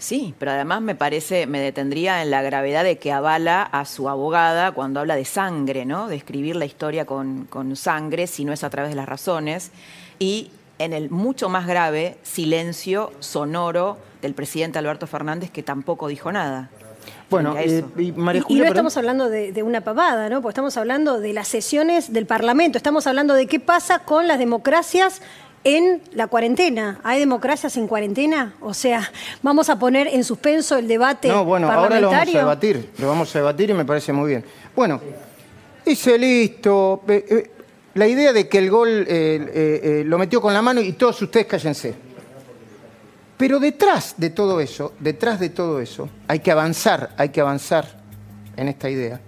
Sí, 0.00 0.34
pero 0.38 0.52
además 0.52 0.80
me 0.80 0.94
parece, 0.94 1.46
me 1.46 1.60
detendría 1.60 2.22
en 2.22 2.30
la 2.30 2.40
gravedad 2.40 2.84
de 2.84 2.96
que 2.96 3.12
avala 3.12 3.62
a 3.62 3.84
su 3.84 4.08
abogada 4.08 4.72
cuando 4.72 4.98
habla 4.98 5.14
de 5.14 5.26
sangre, 5.26 5.84
¿no? 5.84 6.08
De 6.08 6.16
escribir 6.16 6.56
la 6.56 6.64
historia 6.64 7.04
con, 7.04 7.44
con 7.44 7.76
sangre, 7.76 8.26
si 8.26 8.46
no 8.46 8.54
es 8.54 8.64
a 8.64 8.70
través 8.70 8.90
de 8.92 8.96
las 8.96 9.06
razones. 9.06 9.72
Y 10.18 10.52
en 10.78 10.94
el 10.94 11.10
mucho 11.10 11.50
más 11.50 11.66
grave 11.66 12.16
silencio 12.22 13.12
sonoro 13.20 13.98
del 14.22 14.32
presidente 14.32 14.78
Alberto 14.78 15.06
Fernández, 15.06 15.50
que 15.50 15.62
tampoco 15.62 16.08
dijo 16.08 16.32
nada. 16.32 16.70
Bueno, 17.28 17.54
eh, 17.58 17.84
y, 17.98 18.12
María 18.12 18.40
Julia, 18.40 18.62
y, 18.62 18.64
no 18.64 18.68
estamos 18.68 18.96
hablando 18.96 19.28
de, 19.28 19.52
de, 19.52 19.62
una 19.62 19.82
pavada, 19.82 20.30
¿no? 20.30 20.40
Porque 20.40 20.52
estamos 20.52 20.78
hablando 20.78 21.20
de 21.20 21.34
las 21.34 21.46
sesiones 21.46 22.14
del 22.14 22.24
Parlamento, 22.24 22.78
estamos 22.78 23.06
hablando 23.06 23.34
de 23.34 23.46
qué 23.46 23.60
pasa 23.60 23.98
con 23.98 24.26
las 24.26 24.38
democracias 24.38 25.20
en 25.64 26.02
la 26.12 26.26
cuarentena. 26.26 27.00
¿Hay 27.02 27.20
democracias 27.20 27.76
en 27.76 27.86
cuarentena? 27.86 28.54
O 28.60 28.72
sea, 28.74 29.10
¿vamos 29.42 29.68
a 29.68 29.78
poner 29.78 30.06
en 30.08 30.24
suspenso 30.24 30.76
el 30.78 30.88
debate 30.88 31.28
No, 31.28 31.44
bueno, 31.44 31.70
ahora 31.70 32.00
lo 32.00 32.10
vamos 32.10 32.34
a 32.34 32.38
debatir. 32.38 32.90
Lo 32.98 33.08
vamos 33.08 33.34
a 33.34 33.38
debatir 33.38 33.70
y 33.70 33.74
me 33.74 33.84
parece 33.84 34.12
muy 34.12 34.28
bien. 34.28 34.44
Bueno, 34.74 35.00
dice 35.84 36.18
listo. 36.18 37.02
Eh, 37.08 37.24
eh, 37.28 37.50
la 37.94 38.06
idea 38.06 38.32
de 38.32 38.48
que 38.48 38.58
el 38.58 38.70
gol 38.70 39.04
eh, 39.08 40.02
lo 40.06 40.16
metió 40.16 40.40
con 40.40 40.54
la 40.54 40.62
mano 40.62 40.80
y 40.80 40.92
todos 40.92 41.20
ustedes 41.22 41.46
cállense. 41.46 41.94
Pero 43.36 43.58
detrás 43.58 44.14
de 44.16 44.30
todo 44.30 44.60
eso, 44.60 44.92
detrás 45.00 45.40
de 45.40 45.48
todo 45.48 45.80
eso, 45.80 46.08
hay 46.28 46.40
que 46.40 46.50
avanzar, 46.50 47.10
hay 47.16 47.30
que 47.30 47.40
avanzar 47.40 48.00
en 48.56 48.68
esta 48.68 48.88
idea. 48.88 49.20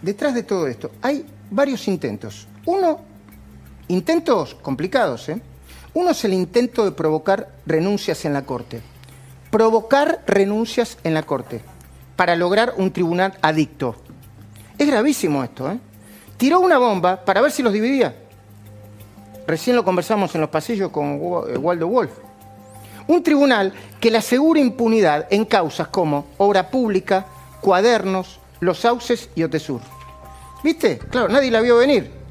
Detrás 0.00 0.34
de 0.34 0.42
todo 0.42 0.66
esto 0.66 0.90
hay 1.00 1.24
varios 1.50 1.86
intentos. 1.86 2.46
Uno 2.66 3.13
Intentos 3.88 4.54
complicados, 4.54 5.28
¿eh? 5.28 5.40
Uno 5.92 6.10
es 6.10 6.24
el 6.24 6.32
intento 6.32 6.84
de 6.84 6.92
provocar 6.92 7.50
renuncias 7.66 8.24
en 8.24 8.32
la 8.32 8.46
Corte. 8.46 8.80
Provocar 9.50 10.22
renuncias 10.26 10.98
en 11.04 11.14
la 11.14 11.22
Corte 11.22 11.62
para 12.16 12.34
lograr 12.34 12.74
un 12.76 12.92
tribunal 12.92 13.34
adicto. 13.42 13.96
Es 14.78 14.86
gravísimo 14.86 15.44
esto, 15.44 15.70
¿eh? 15.70 15.78
Tiró 16.36 16.60
una 16.60 16.78
bomba 16.78 17.24
para 17.24 17.40
ver 17.40 17.52
si 17.52 17.62
los 17.62 17.72
dividía. 17.72 18.16
Recién 19.46 19.76
lo 19.76 19.84
conversamos 19.84 20.34
en 20.34 20.40
los 20.40 20.50
pasillos 20.50 20.90
con 20.90 21.14
eh, 21.48 21.58
Waldo 21.58 21.86
Wolf. 21.86 22.10
Un 23.06 23.22
tribunal 23.22 23.72
que 24.00 24.10
le 24.10 24.18
asegura 24.18 24.60
impunidad 24.60 25.26
en 25.30 25.44
causas 25.44 25.88
como 25.88 26.26
obra 26.38 26.70
pública, 26.70 27.26
cuadernos, 27.60 28.40
los 28.60 28.80
sauces 28.80 29.28
y 29.34 29.42
Otesur. 29.42 29.80
¿Viste? 30.62 30.98
Claro, 30.98 31.28
nadie 31.28 31.50
la 31.50 31.60
vio 31.60 31.76
venir. 31.76 32.23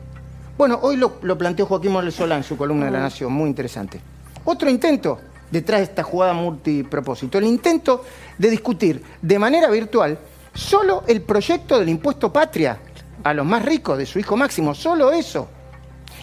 Bueno, 0.55 0.79
hoy 0.83 0.97
lo, 0.97 1.37
planteó 1.37 1.65
Joaquín 1.65 1.91
Morales 1.91 2.13
Solá 2.13 2.37
en 2.37 2.43
su 2.43 2.55
columna 2.55 2.85
de 2.85 2.91
La 2.91 2.99
Nación, 2.99 3.33
muy 3.33 3.49
interesante. 3.49 3.99
Otro 4.45 4.69
intento 4.69 5.19
detrás 5.49 5.79
de 5.79 5.85
esta 5.85 6.03
jugada 6.03 6.33
multipropósito, 6.33 7.39
el 7.39 7.45
intento 7.45 8.03
de 8.37 8.49
discutir 8.51 9.03
de 9.21 9.39
manera 9.39 9.69
virtual 9.69 10.19
solo 10.53 11.03
el 11.07 11.21
proyecto 11.21 11.79
del 11.79 11.89
impuesto 11.89 12.31
patria 12.31 12.79
a 13.23 13.33
los 13.33 13.45
más 13.45 13.65
ricos 13.65 13.97
de 13.97 14.05
su 14.05 14.19
hijo 14.19 14.37
Máximo, 14.37 14.75
solo 14.75 15.11
eso. 15.11 15.47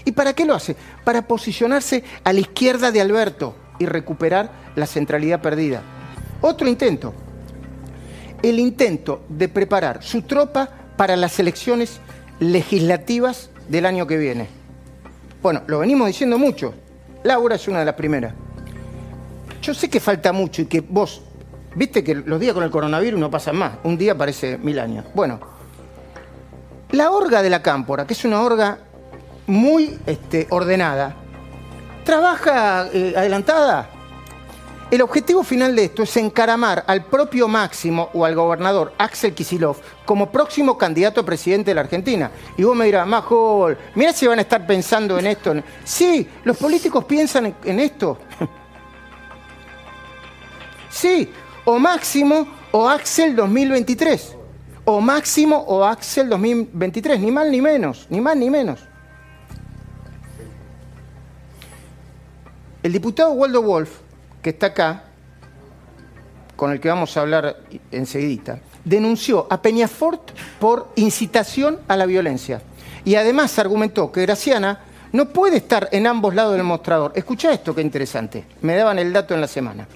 ¿Y 0.05 0.13
para 0.13 0.33
qué 0.33 0.45
lo 0.45 0.55
hace? 0.55 0.77
Para 1.05 1.27
posicionarse 1.27 2.05
a 2.23 2.33
la 2.33 2.41
izquierda 2.41 2.93
de 2.93 3.01
Alberto 3.01 3.57
y 3.81 3.87
recuperar 3.87 4.51
la 4.77 4.87
centralidad 4.87 5.43
perdida. 5.43 5.83
Otro 6.41 6.69
intento, 6.69 7.13
el 8.43 8.61
intento 8.61 9.23
de 9.29 9.49
preparar 9.49 10.05
su 10.05 10.23
tropa 10.23 10.71
para 10.97 11.17
las 11.17 11.39
elecciones 11.41 12.01
legislativas 12.39 13.50
del 13.71 13.87
año 13.87 14.07
que 14.07 14.17
viene. 14.17 14.49
Bueno, 15.41 15.63
lo 15.69 15.79
venimos 15.79 16.09
diciendo 16.09 16.37
mucho. 16.39 16.75
Laura 17.23 17.55
es 17.55 17.69
una 17.69 17.79
de 17.79 17.85
las 17.85 17.95
primeras. 17.95 18.35
Yo 19.63 19.73
sé 19.73 19.89
que 19.89 20.01
falta 20.01 20.33
mucho 20.33 20.63
y 20.63 20.67
que 20.67 20.81
vos, 20.81 21.23
viste 21.77 22.03
que 22.03 22.17
los 22.17 22.41
días 22.41 22.53
con 22.53 22.65
el 22.65 22.71
coronavirus 22.71 23.21
no 23.21 23.31
pasan 23.31 23.57
más. 23.57 23.75
Un 23.85 23.97
día 23.97 24.19
parece 24.19 24.59
mil 24.59 24.79
años. 24.79 25.05
Bueno, 25.15 25.39
la 26.91 27.13
orga 27.13 27.43
de 27.43 27.51
la 27.51 27.63
cámpora, 27.63 28.07
que 28.07 28.15
es 28.15 28.25
una 28.25 28.43
orga 28.43 28.79
muy 29.47 29.99
este, 30.05 30.49
ordenada, 30.51 31.15
trabaja 32.05 32.89
eh, 32.93 33.15
adelantada 33.17 33.89
el 34.91 35.03
objetivo 35.03 35.45
final 35.45 35.77
de 35.77 35.85
esto 35.85 36.03
es 36.03 36.17
encaramar 36.17 36.85
al 36.87 37.05
propio 37.05 37.47
Máximo 37.47 38.11
o 38.13 38.25
al 38.25 38.35
gobernador 38.35 38.93
Axel 38.99 39.35
Kisilov 39.35 39.77
como 40.05 40.33
próximo 40.33 40.77
candidato 40.77 41.21
a 41.21 41.25
presidente 41.25 41.71
de 41.71 41.77
la 41.77 41.83
Argentina. 41.83 42.31
Y 42.57 42.65
vos 42.65 42.75
me 42.75 42.87
dirás, 42.87 43.07
Majol, 43.07 43.79
mira 43.95 44.13
si 44.13 44.27
van 44.27 44.41
a 44.41 44.43
estar 44.43 44.67
pensando 44.67 45.19
en 45.19 45.27
esto. 45.27 45.55
Sí, 45.85 46.29
los 46.43 46.57
políticos 46.57 47.05
piensan 47.05 47.55
en 47.65 47.81
esto. 47.81 48.19
Sí, 50.93 51.31
o 51.65 51.79
Máximo 51.79 52.49
o 52.73 52.89
Axel 52.89 53.37
2023. 53.37 54.37
O 54.87 55.01
Máximo 55.01 55.57
o 55.57 55.85
Axel 55.85 56.29
2023, 56.29 57.21
ni 57.21 57.31
más 57.31 57.47
ni 57.47 57.61
menos, 57.61 58.09
ni 58.11 58.21
más 58.21 58.37
ni 58.37 58.51
menos. 58.51 58.81
El 62.83 62.93
diputado 62.93 63.31
Waldo 63.33 63.63
Wolf 63.63 64.01
que 64.43 64.51
está 64.51 64.67
acá, 64.67 65.05
con 66.57 66.73
el 66.73 66.81
que 66.81 66.89
vamos 66.89 67.17
a 67.17 67.21
hablar 67.21 67.57
enseguida, 67.91 68.61
denunció 68.85 69.47
a 69.51 69.61
Peñafort 69.63 70.31
por 70.59 70.89
incitación 70.97 71.79
a 71.89 71.97
la 71.97 72.07
violencia. 72.07 72.63
Y 73.05 73.15
además 73.15 73.59
argumentó 73.59 74.13
que 74.13 74.23
Graciana 74.23 74.81
no 75.13 75.31
puede 75.31 75.57
estar 75.57 75.89
en 75.93 76.07
ambos 76.07 76.35
lados 76.35 76.53
del 76.53 76.65
mostrador. 76.65 77.13
Escucha 77.15 77.53
esto, 77.53 77.75
qué 77.75 77.83
interesante. 77.83 78.45
Me 78.63 78.77
daban 78.77 78.99
el 78.99 79.13
dato 79.13 79.35
en 79.35 79.41
la 79.41 79.49
semana. 79.49 79.87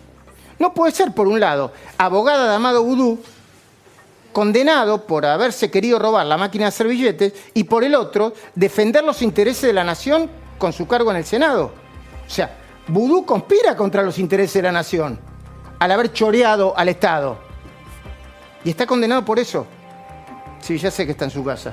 No 0.58 0.72
puede 0.72 0.92
ser, 0.92 1.12
por 1.12 1.26
un 1.26 1.40
lado, 1.40 1.72
abogada 1.98 2.48
de 2.48 2.54
Amado 2.54 2.82
Vudú, 2.82 3.18
condenado 4.32 5.06
por 5.06 5.26
haberse 5.26 5.70
querido 5.70 5.98
robar 5.98 6.26
la 6.26 6.36
máquina 6.36 6.64
de 6.64 6.68
hacer 6.68 7.32
y 7.54 7.64
por 7.64 7.84
el 7.84 7.94
otro, 7.94 8.34
defender 8.54 9.04
los 9.04 9.22
intereses 9.22 9.62
de 9.62 9.72
la 9.72 9.84
nación 9.84 10.30
con 10.58 10.72
su 10.72 10.86
cargo 10.86 11.10
en 11.10 11.18
el 11.18 11.24
Senado. 11.24 11.72
O 12.26 12.30
sea, 12.30 12.63
Vudú 12.87 13.25
conspira 13.25 13.76
contra 13.76 14.03
los 14.03 14.19
intereses 14.19 14.55
de 14.55 14.62
la 14.62 14.73
nación 14.73 15.19
al 15.79 15.91
haber 15.91 16.12
choreado 16.12 16.76
al 16.76 16.88
Estado. 16.88 17.38
Y 18.62 18.71
está 18.71 18.87
condenado 18.87 19.25
por 19.25 19.38
eso. 19.38 19.67
Sí, 20.61 20.79
ya 20.79 20.91
sé 20.91 21.05
que 21.05 21.12
está 21.12 21.25
en 21.25 21.31
su 21.31 21.45
casa. 21.45 21.73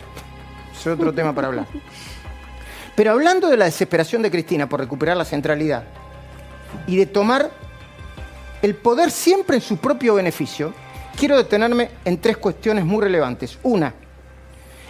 Es 0.73 0.87
otro 0.87 1.13
tema 1.15 1.33
para 1.33 1.47
hablar. 1.47 1.67
Pero 2.95 3.11
hablando 3.11 3.49
de 3.49 3.57
la 3.57 3.65
desesperación 3.65 4.21
de 4.21 4.31
Cristina 4.31 4.67
por 4.67 4.79
recuperar 4.79 5.17
la 5.17 5.25
centralidad 5.25 5.83
y 6.87 6.97
de 6.97 7.05
tomar 7.05 7.51
el 8.61 8.75
poder 8.75 9.11
siempre 9.11 9.57
en 9.57 9.61
su 9.61 9.77
propio 9.77 10.15
beneficio, 10.15 10.73
quiero 11.17 11.37
detenerme 11.37 11.89
en 12.05 12.19
tres 12.19 12.37
cuestiones 12.37 12.85
muy 12.85 13.01
relevantes. 13.01 13.57
Una, 13.63 13.93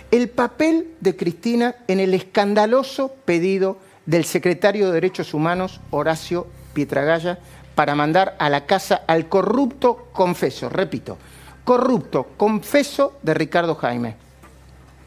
el 0.10 0.30
papel 0.30 0.96
de 1.00 1.16
Cristina 1.16 1.76
en 1.88 2.00
el 2.00 2.14
escandaloso 2.14 3.14
pedido 3.26 3.78
del 4.12 4.26
secretario 4.26 4.88
de 4.88 4.92
Derechos 4.92 5.34
Humanos, 5.34 5.80
Horacio 5.90 6.46
Pietragaya, 6.74 7.40
para 7.76 7.96
mandar 7.96 8.36
a 8.40 8.50
la 8.50 8.66
casa 8.66 9.04
al 9.08 9.30
corrupto 9.30 10.10
confeso, 10.12 10.68
repito, 10.68 11.18
corrupto 11.64 12.28
confeso 12.36 13.18
de 13.22 13.34
Ricardo 13.34 13.76
Jaime. 13.76 14.18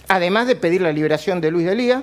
Además 0.08 0.46
de 0.46 0.56
pedir 0.56 0.80
la 0.80 0.90
liberación 0.90 1.42
de 1.42 1.50
Luis 1.50 1.66
Delía 1.66 2.02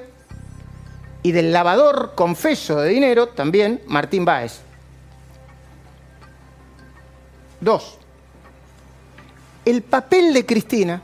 y 1.23 1.31
del 1.31 1.51
lavador 1.51 2.13
confeso 2.13 2.79
de 2.79 2.89
dinero, 2.89 3.29
también 3.29 3.81
Martín 3.87 4.23
Báez. 4.23 4.61
Dos, 7.59 7.97
el 9.65 9.81
papel 9.81 10.35
de 10.35 10.45
Cristina 10.45 11.01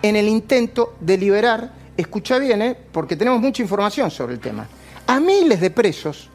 en 0.00 0.16
el 0.16 0.26
intento 0.26 0.96
de 1.00 1.18
liberar, 1.18 1.70
escucha 1.98 2.38
bien, 2.38 2.62
¿eh? 2.62 2.76
porque 2.92 3.14
tenemos 3.14 3.42
mucha 3.42 3.60
información 3.60 4.10
sobre 4.10 4.32
el 4.32 4.40
tema, 4.40 4.66
a 5.06 5.20
miles 5.20 5.60
de 5.60 5.70
presos 5.70 6.30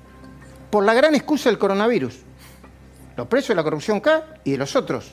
por 0.69 0.85
la 0.85 0.93
gran 0.93 1.15
excusa 1.15 1.49
del 1.49 1.59
coronavirus. 1.59 2.19
Los 3.17 3.27
presos 3.27 3.49
de 3.49 3.55
la 3.55 3.63
corrupción 3.63 3.99
K 3.99 4.39
y 4.43 4.51
de 4.51 4.57
los 4.57 4.75
otros. 4.75 5.11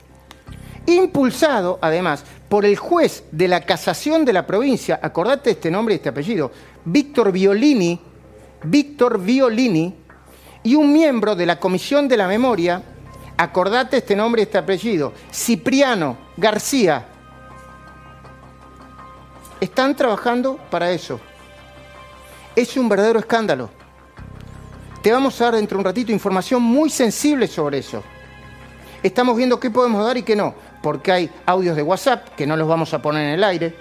Impulsado, 0.86 1.78
además, 1.82 2.24
por 2.48 2.64
el 2.64 2.76
juez 2.76 3.24
de 3.30 3.48
la 3.48 3.60
casación 3.66 4.24
de 4.24 4.32
la 4.32 4.46
provincia, 4.46 4.98
acordate 5.02 5.50
este 5.50 5.70
nombre 5.70 5.94
y 5.94 5.96
este 5.96 6.08
apellido, 6.08 6.50
Víctor 6.84 7.30
Violini, 7.32 8.00
Víctor 8.62 9.20
Violini, 9.20 9.94
y 10.62 10.74
un 10.74 10.92
miembro 10.92 11.34
de 11.34 11.46
la 11.46 11.60
Comisión 11.60 12.08
de 12.08 12.16
la 12.16 12.26
Memoria, 12.26 12.82
acordate 13.36 13.98
este 13.98 14.16
nombre 14.16 14.42
y 14.42 14.44
este 14.44 14.58
apellido, 14.58 15.12
Cipriano 15.32 16.16
García. 16.36 17.06
Están 19.60 19.94
trabajando 19.94 20.58
para 20.70 20.90
eso. 20.90 21.20
Es 22.58 22.76
un 22.76 22.88
verdadero 22.88 23.20
escándalo. 23.20 23.70
Te 25.00 25.12
vamos 25.12 25.40
a 25.40 25.44
dar 25.44 25.54
dentro 25.54 25.76
de 25.76 25.78
un 25.78 25.84
ratito 25.84 26.10
información 26.10 26.60
muy 26.60 26.90
sensible 26.90 27.46
sobre 27.46 27.78
eso. 27.78 28.02
Estamos 29.00 29.36
viendo 29.36 29.60
qué 29.60 29.70
podemos 29.70 30.04
dar 30.04 30.16
y 30.16 30.24
qué 30.24 30.34
no, 30.34 30.56
porque 30.82 31.12
hay 31.12 31.30
audios 31.46 31.76
de 31.76 31.84
WhatsApp 31.84 32.34
que 32.34 32.48
no 32.48 32.56
los 32.56 32.66
vamos 32.66 32.92
a 32.92 33.00
poner 33.00 33.28
en 33.28 33.34
el 33.34 33.44
aire, 33.44 33.76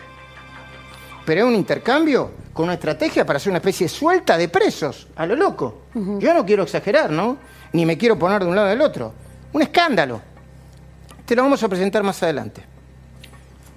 pero 1.26 1.42
es 1.42 1.48
un 1.48 1.56
intercambio 1.56 2.30
con 2.54 2.66
una 2.66 2.76
estrategia 2.76 3.26
para 3.26 3.38
hacer 3.38 3.50
una 3.50 3.58
especie 3.58 3.90
suelta 3.90 4.38
de 4.38 4.48
presos, 4.48 5.08
a 5.16 5.26
lo 5.26 5.36
loco. 5.36 5.86
Yo 5.96 6.36
no 6.36 6.46
quiero 6.46 6.62
exagerar, 6.62 7.10
¿no? 7.10 7.40
Ni 7.74 7.84
me 7.84 7.98
quiero 7.98 8.20
poner 8.20 8.44
de 8.44 8.46
un 8.46 8.56
lado 8.56 8.68
del 8.68 8.82
otro. 8.82 9.12
Un 9.54 9.64
escándalo. 9.64 10.22
Te 11.26 11.36
lo 11.36 11.42
vamos 11.42 11.64
a 11.64 11.68
presentar 11.68 12.04
más 12.04 12.22
adelante. 12.22 12.64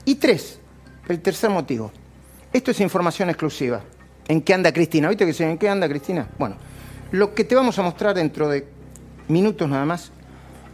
Y 0.04 0.16
tres, 0.16 0.60
el 1.08 1.22
tercer 1.22 1.48
motivo. 1.48 1.90
Esto 2.52 2.70
es 2.70 2.80
información 2.80 3.30
exclusiva. 3.30 3.80
¿En 4.30 4.42
qué 4.42 4.54
anda 4.54 4.72
Cristina? 4.72 5.08
¿Viste 5.08 5.26
que 5.26 5.32
se 5.32 5.42
en 5.42 5.58
qué 5.58 5.68
anda 5.68 5.88
Cristina? 5.88 6.28
Bueno, 6.38 6.54
lo 7.10 7.34
que 7.34 7.42
te 7.42 7.56
vamos 7.56 7.76
a 7.80 7.82
mostrar 7.82 8.14
dentro 8.14 8.48
de 8.48 8.64
minutos 9.26 9.68
nada 9.68 9.84
más 9.84 10.12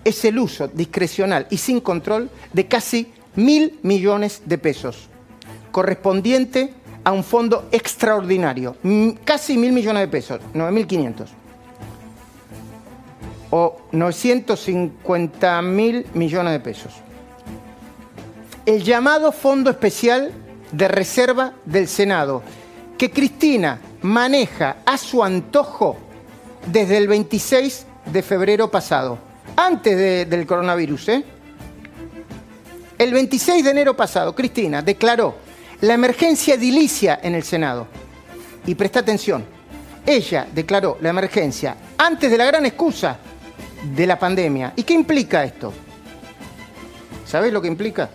es 0.05 0.23
el 0.27 0.39
uso 0.39 0.69
discrecional 0.69 1.47
y 1.49 1.57
sin 1.57 1.81
control 1.81 2.29
de 2.53 2.67
casi 2.67 3.11
mil 3.35 3.79
millones 3.83 4.43
de 4.45 4.59
pesos, 4.59 5.09
correspondiente 5.73 6.75
a 7.03 7.13
un 7.13 7.25
fondo 7.25 7.67
extraordinario, 7.73 8.77
casi 9.25 9.57
mil 9.57 9.73
millones 9.73 10.03
de 10.03 10.09
pesos, 10.09 10.41
9.500 10.53 11.27
o 13.53 13.81
950 13.91 15.63
mil 15.63 16.05
millones 16.13 16.53
de 16.53 16.61
pesos. 16.61 16.93
El 18.67 18.83
llamado 18.83 19.33
Fondo 19.33 19.71
Especial 19.71 20.31
de 20.73 20.89
Reserva 20.89 21.55
del 21.65 21.89
Senado, 21.89 22.43
que 22.97 23.11
Cristina 23.11 23.79
maneja 24.03 24.79
a 24.85 24.97
su 24.97 25.23
antojo 25.23 25.97
desde 26.67 26.97
el 26.97 27.09
26 27.09 27.87
de 28.07 28.23
febrero 28.23 28.71
pasado, 28.71 29.19
antes 29.57 30.29
del 30.29 30.47
coronavirus. 30.47 31.09
¿eh? 31.09 31.25
El 32.99 33.13
26 33.13 33.65
de 33.65 33.71
enero 33.71 33.97
pasado, 33.97 34.35
Cristina 34.35 34.83
declaró 34.83 35.37
la 35.83 35.95
emergencia 35.95 36.55
edilicia 36.55 37.21
en 37.23 37.35
el 37.35 37.43
Senado. 37.43 37.87
Y 38.67 38.75
presta 38.75 39.01
atención, 39.01 39.45
ella 40.05 40.47
declaró 40.53 40.99
la 41.01 41.11
emergencia 41.11 41.77
antes 41.99 42.31
de 42.31 42.39
la 42.39 42.47
gran 42.47 42.67
excusa 42.67 43.19
de 43.95 44.07
la 44.07 44.19
pandemia. 44.19 44.73
¿Y 44.77 44.83
qué 44.83 44.95
implica 44.95 45.45
esto? 45.45 45.73
¿Sabés 47.27 47.53
lo 47.53 47.61
que 47.61 47.69
implica? 47.69 48.09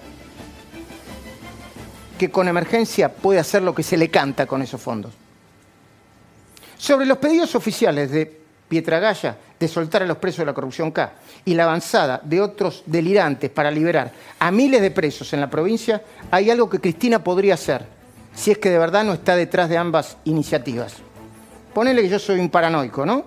Que 2.21 2.29
con 2.29 2.47
emergencia 2.47 3.12
puede 3.12 3.39
hacer 3.39 3.63
lo 3.63 3.73
que 3.73 3.81
se 3.81 3.97
le 3.97 4.12
canta 4.12 4.45
con 4.45 4.62
esos 4.62 4.79
fondos. 4.79 5.12
Sobre 6.77 7.07
los 7.07 7.17
pedidos 7.17 7.55
oficiales 7.55 8.12
de 8.12 8.41
Pietragaya 8.69 9.36
de 9.60 9.67
soltar 9.67 10.03
a 10.03 10.05
los 10.05 10.17
presos 10.17 10.38
de 10.38 10.45
la 10.45 10.53
corrupción 10.53 10.91
K 10.91 11.13
y 11.45 11.55
la 11.55 11.63
avanzada 11.63 12.21
de 12.23 12.39
otros 12.39 12.84
delirantes 12.86 13.49
para 13.49 13.71
liberar 13.71 14.12
a 14.38 14.51
miles 14.51 14.84
de 14.84 14.91
presos 14.91 15.34
en 15.34 15.41
la 15.41 15.49
provincia, 15.49 16.03
hay 16.29 16.51
algo 16.51 16.69
que 16.69 16.79
Cristina 16.79 17.23
podría 17.23 17.55
hacer, 17.55 17.88
si 18.36 18.51
es 18.51 18.60
que 18.60 18.69
de 18.69 18.77
verdad 18.77 19.03
no 19.03 19.13
está 19.13 19.36
detrás 19.36 19.67
de 19.67 19.77
ambas 19.77 20.15
iniciativas. 20.25 20.97
Ponele 21.73 22.03
que 22.03 22.10
yo 22.10 22.19
soy 22.19 22.39
un 22.39 22.51
paranoico, 22.51 23.03
¿no? 23.03 23.25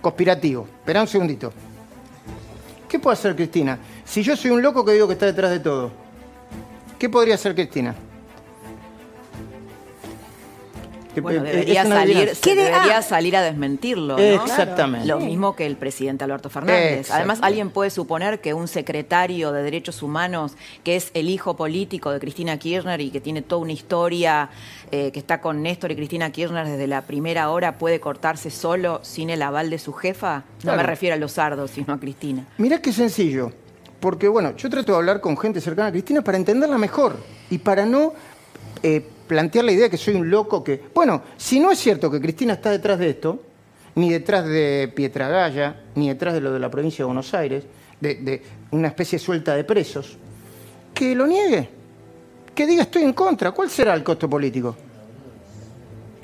Conspirativo. 0.00 0.68
Espera 0.78 1.00
un 1.00 1.08
segundito. 1.08 1.52
¿Qué 2.88 3.00
puede 3.00 3.14
hacer 3.14 3.34
Cristina? 3.34 3.80
Si 4.04 4.22
yo 4.22 4.36
soy 4.36 4.52
un 4.52 4.62
loco 4.62 4.84
que 4.84 4.92
digo 4.92 5.08
que 5.08 5.14
está 5.14 5.26
detrás 5.26 5.50
de 5.50 5.58
todo, 5.58 5.90
¿qué 7.00 7.08
podría 7.08 7.34
hacer 7.34 7.56
Cristina? 7.56 7.96
Bueno, 11.20 11.42
debería, 11.42 11.84
salir, 11.84 12.32
debería 12.44 13.02
salir 13.02 13.36
a 13.36 13.42
desmentirlo. 13.42 14.16
¿no? 14.16 14.22
Exactamente. 14.22 15.06
Lo 15.06 15.20
mismo 15.20 15.54
que 15.56 15.66
el 15.66 15.76
presidente 15.76 16.24
Alberto 16.24 16.50
Fernández. 16.50 17.10
Además, 17.10 17.38
alguien 17.42 17.70
puede 17.70 17.90
suponer 17.90 18.40
que 18.40 18.54
un 18.54 18.68
secretario 18.68 19.52
de 19.52 19.62
Derechos 19.62 20.02
Humanos, 20.02 20.52
que 20.84 20.96
es 20.96 21.10
el 21.14 21.28
hijo 21.28 21.56
político 21.56 22.10
de 22.10 22.20
Cristina 22.20 22.58
Kirchner 22.58 23.00
y 23.00 23.10
que 23.10 23.20
tiene 23.20 23.42
toda 23.42 23.62
una 23.62 23.72
historia 23.72 24.50
eh, 24.90 25.10
que 25.12 25.18
está 25.18 25.40
con 25.40 25.62
Néstor 25.62 25.92
y 25.92 25.96
Cristina 25.96 26.30
Kirchner 26.30 26.66
desde 26.66 26.86
la 26.86 27.02
primera 27.02 27.50
hora, 27.50 27.78
puede 27.78 28.00
cortarse 28.00 28.50
solo 28.50 29.00
sin 29.02 29.30
el 29.30 29.42
aval 29.42 29.70
de 29.70 29.78
su 29.78 29.92
jefa. 29.92 30.44
No 30.64 30.76
me 30.76 30.82
refiero 30.82 31.14
a 31.14 31.18
los 31.18 31.32
sardos, 31.32 31.70
sino 31.70 31.92
a 31.92 32.00
Cristina. 32.00 32.46
Mirá 32.58 32.80
qué 32.80 32.92
sencillo. 32.92 33.52
Porque, 34.00 34.28
bueno, 34.28 34.54
yo 34.56 34.70
trato 34.70 34.92
de 34.92 34.98
hablar 34.98 35.20
con 35.20 35.36
gente 35.36 35.60
cercana 35.60 35.88
a 35.88 35.90
Cristina 35.90 36.22
para 36.22 36.38
entenderla 36.38 36.78
mejor 36.78 37.16
y 37.50 37.58
para 37.58 37.84
no 37.84 38.12
eh, 38.82 39.04
plantear 39.28 39.64
la 39.64 39.72
idea 39.72 39.84
de 39.84 39.90
que 39.90 39.96
soy 39.96 40.14
un 40.14 40.28
loco 40.28 40.64
que... 40.64 40.80
Bueno, 40.92 41.22
si 41.36 41.60
no 41.60 41.70
es 41.70 41.78
cierto 41.78 42.10
que 42.10 42.20
Cristina 42.20 42.54
está 42.54 42.70
detrás 42.70 42.98
de 42.98 43.10
esto, 43.10 43.40
ni 43.94 44.10
detrás 44.10 44.46
de 44.46 44.92
Pietragaya, 44.94 45.82
ni 45.94 46.08
detrás 46.08 46.34
de 46.34 46.40
lo 46.40 46.52
de 46.52 46.58
la 46.58 46.70
provincia 46.70 47.04
de 47.04 47.06
Buenos 47.06 47.34
Aires, 47.34 47.64
de, 48.00 48.42
una 48.70 48.88
especie 48.88 49.18
suelta 49.18 49.54
de 49.54 49.64
presos, 49.64 50.16
que 50.94 51.14
lo 51.14 51.26
niegue, 51.26 51.68
que 52.54 52.66
diga 52.66 52.82
estoy 52.82 53.02
en 53.02 53.12
contra. 53.12 53.52
¿Cuál 53.52 53.70
será 53.70 53.94
el 53.94 54.02
costo 54.02 54.28
político? 54.28 54.76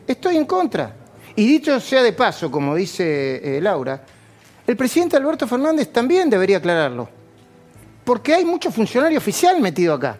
Estoy 0.07 0.37
en 0.37 0.47
contra. 0.47 0.95
Y 1.37 1.47
dicho 1.47 1.79
sea 1.81 2.03
de 2.03 2.13
paso, 2.13 2.51
como 2.51 2.75
dice 2.75 3.57
eh, 3.57 3.61
Laura, 3.61 4.05
el 4.67 4.77
presidente 4.77 5.17
Alberto 5.17 5.47
Fernández 5.47 5.93
también 5.93 6.31
debería 6.31 6.59
aclararlo, 6.59 7.09
porque 8.05 8.35
hay 8.35 8.45
mucho 8.45 8.71
funcionario 8.71 9.19
oficial 9.19 9.61
metido 9.61 9.95
acá. 9.95 10.19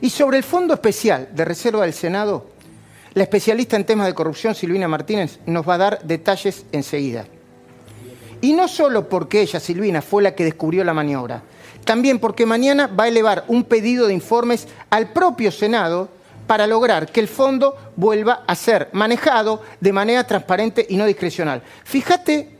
Y 0.00 0.10
sobre 0.10 0.38
el 0.38 0.44
Fondo 0.44 0.74
Especial 0.74 1.28
de 1.32 1.44
Reserva 1.44 1.82
del 1.82 1.92
Senado, 1.94 2.46
la 3.14 3.22
especialista 3.22 3.76
en 3.76 3.86
temas 3.86 4.06
de 4.06 4.14
corrupción, 4.14 4.54
Silvina 4.54 4.88
Martínez, 4.88 5.38
nos 5.46 5.66
va 5.66 5.74
a 5.74 5.78
dar 5.78 6.02
detalles 6.02 6.66
enseguida. 6.72 7.24
Y 8.42 8.52
no 8.52 8.68
solo 8.68 9.08
porque 9.08 9.40
ella, 9.40 9.58
Silvina, 9.58 10.02
fue 10.02 10.22
la 10.22 10.34
que 10.34 10.44
descubrió 10.44 10.84
la 10.84 10.92
maniobra, 10.92 11.42
también 11.84 12.18
porque 12.18 12.44
mañana 12.44 12.88
va 12.88 13.04
a 13.04 13.08
elevar 13.08 13.44
un 13.48 13.64
pedido 13.64 14.06
de 14.06 14.12
informes 14.12 14.68
al 14.90 15.12
propio 15.12 15.50
Senado 15.50 16.10
para 16.46 16.66
lograr 16.66 17.10
que 17.10 17.20
el 17.20 17.28
fondo 17.28 17.76
vuelva 17.96 18.44
a 18.46 18.54
ser 18.54 18.90
manejado 18.92 19.62
de 19.80 19.92
manera 19.92 20.24
transparente 20.24 20.86
y 20.88 20.96
no 20.96 21.06
discrecional. 21.06 21.62
Fíjate 21.84 22.50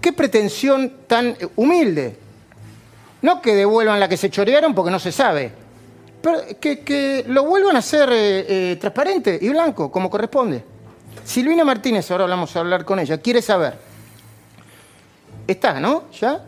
qué 0.00 0.12
pretensión 0.12 0.92
tan 1.06 1.36
humilde. 1.56 2.18
No 3.22 3.40
que 3.40 3.54
devuelvan 3.54 4.00
la 4.00 4.08
que 4.08 4.16
se 4.16 4.30
chorearon 4.30 4.74
porque 4.74 4.90
no 4.90 4.98
se 4.98 5.12
sabe, 5.12 5.52
que, 6.60 7.24
lo 7.28 7.44
vuelvan 7.44 7.76
a 7.76 7.80
hacer 7.80 8.08
eh, 8.12 8.72
eh, 8.72 8.76
transparente 8.76 9.38
y 9.40 9.48
blanco, 9.48 9.90
como 9.90 10.10
corresponde. 10.10 10.64
Silvina 11.24 11.64
Martínez, 11.64 12.10
ahora 12.10 12.26
vamos 12.26 12.54
a 12.56 12.60
hablar 12.60 12.84
con 12.84 12.98
ella, 12.98 13.18
quiere 13.18 13.40
saber 13.40 13.78
Está, 15.46 15.78
¿no? 15.78 16.04
¿Ya? 16.10 16.42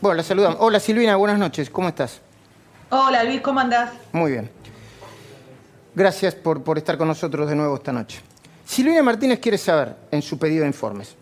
Bueno, 0.00 0.18
la 0.18 0.22
saludamos. 0.22 0.58
Hola 0.60 0.78
Silvina, 0.78 1.16
buenas 1.16 1.38
noches. 1.38 1.68
¿Cómo 1.68 1.88
estás? 1.88 2.20
Hola 2.90 3.24
Luis, 3.24 3.40
¿cómo 3.40 3.58
andás? 3.58 3.90
Muy 4.12 4.32
bien. 4.32 4.50
Gracias 5.92 6.36
por, 6.36 6.62
por 6.62 6.78
estar 6.78 6.96
con 6.96 7.08
nosotros 7.08 7.48
de 7.48 7.56
nuevo 7.56 7.74
esta 7.74 7.92
noche. 7.92 8.20
Silvina 8.64 9.02
Martínez 9.02 9.40
quiere 9.40 9.58
saber 9.58 9.96
en 10.12 10.22
su 10.22 10.38
pedido 10.38 10.62
de 10.62 10.68
informes. 10.68 11.16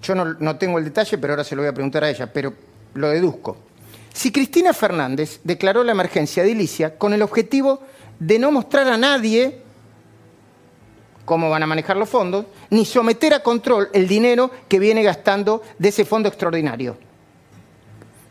Yo 0.00 0.14
no, 0.14 0.34
no 0.34 0.56
tengo 0.56 0.78
el 0.78 0.84
detalle, 0.84 1.18
pero 1.18 1.32
ahora 1.32 1.42
se 1.42 1.56
lo 1.56 1.62
voy 1.62 1.70
a 1.70 1.74
preguntar 1.74 2.04
a 2.04 2.10
ella, 2.10 2.32
pero 2.32 2.52
lo 2.94 3.08
deduzco. 3.08 3.56
Si 4.18 4.32
Cristina 4.32 4.72
Fernández 4.72 5.38
declaró 5.44 5.84
la 5.84 5.92
emergencia 5.92 6.42
de 6.42 6.50
Ilicia 6.50 6.98
con 6.98 7.12
el 7.12 7.22
objetivo 7.22 7.78
de 8.18 8.40
no 8.40 8.50
mostrar 8.50 8.88
a 8.88 8.96
nadie 8.96 9.62
cómo 11.24 11.48
van 11.48 11.62
a 11.62 11.68
manejar 11.68 11.96
los 11.96 12.08
fondos, 12.08 12.46
ni 12.70 12.84
someter 12.84 13.32
a 13.32 13.44
control 13.44 13.90
el 13.92 14.08
dinero 14.08 14.50
que 14.66 14.80
viene 14.80 15.04
gastando 15.04 15.62
de 15.78 15.90
ese 15.90 16.04
fondo 16.04 16.28
extraordinario. 16.28 16.96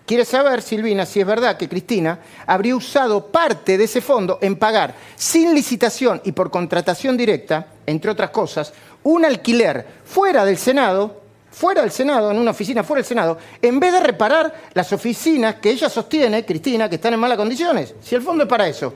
Quiere 0.05 0.25
saber, 0.25 0.61
Silvina, 0.61 1.05
si 1.05 1.21
es 1.21 1.25
verdad 1.25 1.55
que 1.55 1.69
Cristina 1.69 2.19
habría 2.45 2.75
usado 2.75 3.27
parte 3.27 3.77
de 3.77 3.85
ese 3.85 4.01
fondo 4.01 4.39
en 4.41 4.57
pagar, 4.57 4.93
sin 5.15 5.55
licitación 5.55 6.19
y 6.25 6.33
por 6.33 6.51
contratación 6.51 7.15
directa, 7.15 7.65
entre 7.85 8.11
otras 8.11 8.31
cosas, 8.31 8.73
un 9.03 9.23
alquiler 9.23 9.87
fuera 10.03 10.43
del 10.43 10.57
Senado, 10.57 11.26
fuera 11.57 11.81
del 11.81 11.91
Senado, 11.91 12.29
en 12.29 12.37
una 12.37 12.51
oficina 12.51 12.83
fuera 12.83 12.99
del 12.99 13.07
Senado, 13.07 13.37
en 13.59 13.79
vez 13.79 13.91
de 13.91 13.99
reparar 13.99 14.53
las 14.73 14.93
oficinas 14.93 15.55
que 15.55 15.71
ella 15.71 15.89
sostiene, 15.89 16.45
Cristina, 16.45 16.87
que 16.87 16.95
están 16.95 17.15
en 17.15 17.19
malas 17.19 17.37
condiciones. 17.37 17.95
Si 17.99 18.13
el 18.13 18.21
fondo 18.21 18.43
es 18.43 18.49
para 18.49 18.67
eso. 18.67 18.93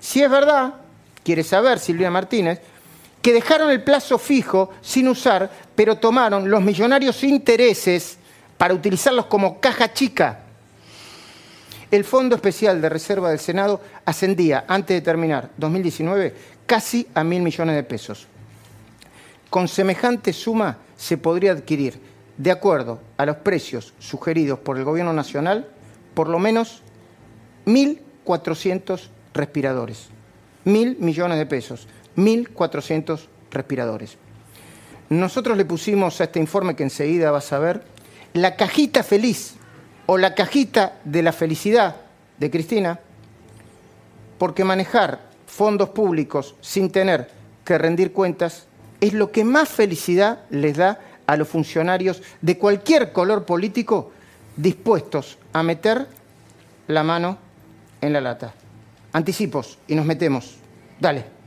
Si 0.00 0.22
es 0.22 0.30
verdad, 0.30 0.72
quiere 1.22 1.44
saber 1.44 1.78
Silvia 1.78 2.10
Martínez, 2.10 2.60
que 3.20 3.34
dejaron 3.34 3.70
el 3.70 3.82
plazo 3.82 4.16
fijo 4.16 4.70
sin 4.80 5.08
usar, 5.08 5.50
pero 5.74 5.98
tomaron 5.98 6.48
los 6.48 6.62
millonarios 6.62 7.22
intereses 7.22 8.16
para 8.56 8.72
utilizarlos 8.72 9.26
como 9.26 9.60
caja 9.60 9.92
chica. 9.92 10.40
El 11.90 12.04
Fondo 12.04 12.34
Especial 12.34 12.80
de 12.80 12.88
Reserva 12.88 13.28
del 13.28 13.40
Senado 13.40 13.82
ascendía, 14.06 14.64
antes 14.66 14.96
de 14.96 15.02
terminar 15.02 15.50
2019, 15.58 16.34
casi 16.64 17.06
a 17.12 17.22
mil 17.22 17.42
millones 17.42 17.76
de 17.76 17.82
pesos. 17.82 18.26
Con 19.50 19.68
semejante 19.68 20.32
suma 20.32 20.78
se 21.00 21.16
podría 21.16 21.52
adquirir, 21.52 21.98
de 22.36 22.50
acuerdo 22.50 23.00
a 23.16 23.24
los 23.24 23.36
precios 23.36 23.94
sugeridos 23.98 24.58
por 24.58 24.76
el 24.76 24.84
Gobierno 24.84 25.14
Nacional, 25.14 25.66
por 26.12 26.28
lo 26.28 26.38
menos 26.38 26.82
1.400 27.64 29.08
respiradores 29.32 30.10
mil 30.64 30.96
millones 30.98 31.38
de 31.38 31.46
pesos, 31.46 31.86
mil 32.16 32.50
cuatrocientos 32.50 33.28
respiradores. 33.50 34.16
Nosotros 35.08 35.56
le 35.56 35.64
pusimos 35.64 36.20
a 36.20 36.24
este 36.24 36.38
informe 36.38 36.76
que 36.76 36.82
enseguida 36.82 37.30
vas 37.30 37.52
a 37.52 37.58
ver 37.58 37.82
la 38.32 38.56
cajita 38.56 39.02
feliz 39.02 39.54
o 40.06 40.18
la 40.18 40.34
cajita 40.34 40.98
de 41.04 41.22
la 41.22 41.32
felicidad 41.32 41.96
de 42.38 42.50
Cristina, 42.50 43.00
porque 44.38 44.64
manejar 44.64 45.30
fondos 45.46 45.90
públicos 45.90 46.54
sin 46.60 46.90
tener 46.90 47.30
que 47.64 47.76
rendir 47.76 48.12
cuentas 48.12 48.66
es 49.00 49.12
lo 49.12 49.32
que 49.32 49.44
más 49.44 49.68
felicidad 49.68 50.40
les 50.50 50.76
da 50.76 51.00
a 51.26 51.36
los 51.36 51.48
funcionarios 51.48 52.22
de 52.40 52.58
cualquier 52.58 53.12
color 53.12 53.44
político 53.44 54.12
dispuestos 54.56 55.38
a 55.52 55.62
meter 55.62 56.06
la 56.88 57.02
mano 57.02 57.38
en 58.00 58.12
la 58.12 58.20
lata. 58.20 58.54
Anticipos 59.12 59.78
y 59.86 59.94
nos 59.94 60.06
metemos. 60.06 60.56
Dale. 60.98 61.40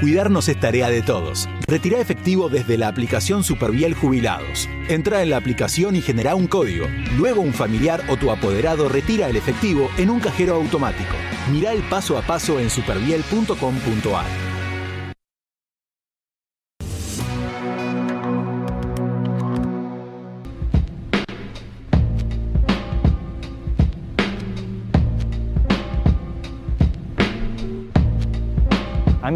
Cuidarnos 0.00 0.48
es 0.48 0.60
tarea 0.60 0.90
de 0.90 1.00
todos. 1.00 1.48
Retira 1.66 1.98
efectivo 1.98 2.50
desde 2.50 2.76
la 2.76 2.88
aplicación 2.88 3.42
Superviel 3.42 3.94
Jubilados. 3.94 4.68
Entra 4.88 5.22
en 5.22 5.30
la 5.30 5.38
aplicación 5.38 5.96
y 5.96 6.02
genera 6.02 6.34
un 6.34 6.48
código. 6.48 6.86
Luego 7.16 7.40
un 7.40 7.54
familiar 7.54 8.02
o 8.10 8.16
tu 8.16 8.30
apoderado 8.30 8.90
retira 8.90 9.28
el 9.28 9.36
efectivo 9.36 9.88
en 9.96 10.10
un 10.10 10.20
cajero 10.20 10.54
automático. 10.54 11.14
Mira 11.50 11.72
el 11.72 11.82
paso 11.88 12.18
a 12.18 12.22
paso 12.22 12.60
en 12.60 12.68
superviel.com.ar. 12.68 14.45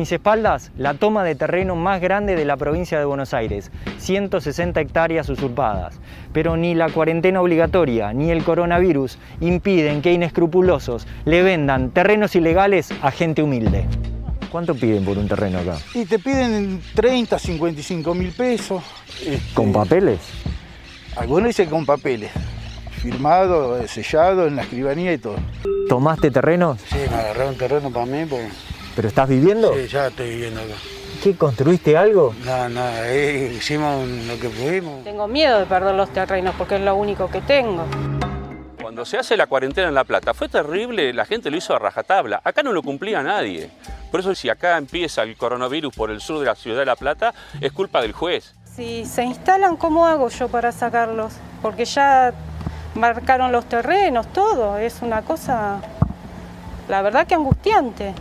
mis 0.00 0.12
espaldas, 0.12 0.72
la 0.78 0.94
toma 0.94 1.24
de 1.24 1.34
terreno 1.34 1.76
más 1.76 2.00
grande 2.00 2.34
de 2.34 2.46
la 2.46 2.56
provincia 2.56 2.98
de 2.98 3.04
Buenos 3.04 3.34
Aires, 3.34 3.70
160 3.98 4.80
hectáreas 4.80 5.28
usurpadas. 5.28 6.00
Pero 6.32 6.56
ni 6.56 6.74
la 6.74 6.88
cuarentena 6.88 7.42
obligatoria 7.42 8.14
ni 8.14 8.30
el 8.30 8.42
coronavirus 8.42 9.18
impiden 9.42 10.00
que 10.00 10.14
inescrupulosos 10.14 11.06
le 11.26 11.42
vendan 11.42 11.90
terrenos 11.90 12.34
ilegales 12.34 12.88
a 13.02 13.10
gente 13.10 13.42
humilde. 13.42 13.84
¿Cuánto 14.50 14.74
piden 14.74 15.04
por 15.04 15.18
un 15.18 15.28
terreno 15.28 15.58
acá? 15.58 15.76
Y 15.92 16.06
te 16.06 16.18
piden 16.18 16.80
30, 16.94 17.38
55 17.38 18.14
mil 18.14 18.32
pesos. 18.32 18.82
¿Con 19.52 19.68
este, 19.68 19.78
papeles? 19.78 20.20
Algunos 21.14 21.48
dicen 21.48 21.68
con 21.68 21.84
papeles. 21.84 22.30
Firmado, 23.02 23.86
sellado 23.86 24.46
en 24.46 24.56
la 24.56 24.62
escribanía 24.62 25.12
y 25.12 25.18
todo. 25.18 25.36
¿Tomaste 25.90 26.30
terreno? 26.30 26.78
Sí, 26.88 26.96
me 27.10 27.16
agarré 27.16 27.48
un 27.50 27.58
terreno 27.58 27.90
para 27.90 28.06
mí 28.06 28.24
porque 28.24 28.48
¿Pero 29.00 29.08
estás 29.08 29.30
viviendo? 29.30 29.72
Sí, 29.72 29.88
ya 29.88 30.08
estoy 30.08 30.28
viviendo 30.28 30.60
acá. 30.60 30.74
¿Qué, 31.22 31.34
construiste 31.34 31.96
algo? 31.96 32.34
No, 32.44 32.68
nada, 32.68 33.10
eh, 33.10 33.50
hicimos 33.56 34.06
lo 34.06 34.38
que 34.38 34.50
pudimos. 34.50 35.02
Tengo 35.04 35.26
miedo 35.26 35.58
de 35.58 35.64
perder 35.64 35.94
los 35.94 36.10
terrenos 36.10 36.54
porque 36.58 36.74
es 36.74 36.82
lo 36.82 36.94
único 36.96 37.30
que 37.30 37.40
tengo. 37.40 37.86
Cuando 38.78 39.06
se 39.06 39.16
hace 39.16 39.38
la 39.38 39.46
cuarentena 39.46 39.88
en 39.88 39.94
La 39.94 40.04
Plata 40.04 40.34
fue 40.34 40.50
terrible, 40.50 41.14
la 41.14 41.24
gente 41.24 41.50
lo 41.50 41.56
hizo 41.56 41.74
a 41.74 41.78
rajatabla. 41.78 42.42
Acá 42.44 42.62
no 42.62 42.74
lo 42.74 42.82
cumplía 42.82 43.22
nadie. 43.22 43.70
Por 44.10 44.20
eso 44.20 44.34
si 44.34 44.50
acá 44.50 44.76
empieza 44.76 45.22
el 45.22 45.34
coronavirus 45.34 45.94
por 45.96 46.10
el 46.10 46.20
sur 46.20 46.38
de 46.38 46.44
la 46.44 46.54
ciudad 46.54 46.80
de 46.80 46.84
La 46.84 46.96
Plata, 46.96 47.32
es 47.58 47.72
culpa 47.72 48.02
del 48.02 48.12
juez. 48.12 48.54
Si 48.76 49.06
se 49.06 49.22
instalan, 49.22 49.78
¿cómo 49.78 50.06
hago 50.06 50.28
yo 50.28 50.48
para 50.48 50.72
sacarlos? 50.72 51.32
Porque 51.62 51.86
ya 51.86 52.34
marcaron 52.94 53.50
los 53.50 53.64
terrenos, 53.64 54.30
todo. 54.34 54.76
Es 54.76 55.00
una 55.00 55.22
cosa, 55.22 55.80
la 56.86 57.00
verdad 57.00 57.26
que 57.26 57.34
angustiante. 57.34 58.14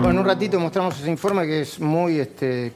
Bueno, 0.00 0.10
en 0.10 0.18
un 0.18 0.24
ratito 0.24 0.58
mostramos 0.60 0.98
ese 0.98 1.10
informe 1.10 1.46
que 1.46 1.62
es 1.62 1.80
muy, 1.80 2.20
este, 2.20 2.72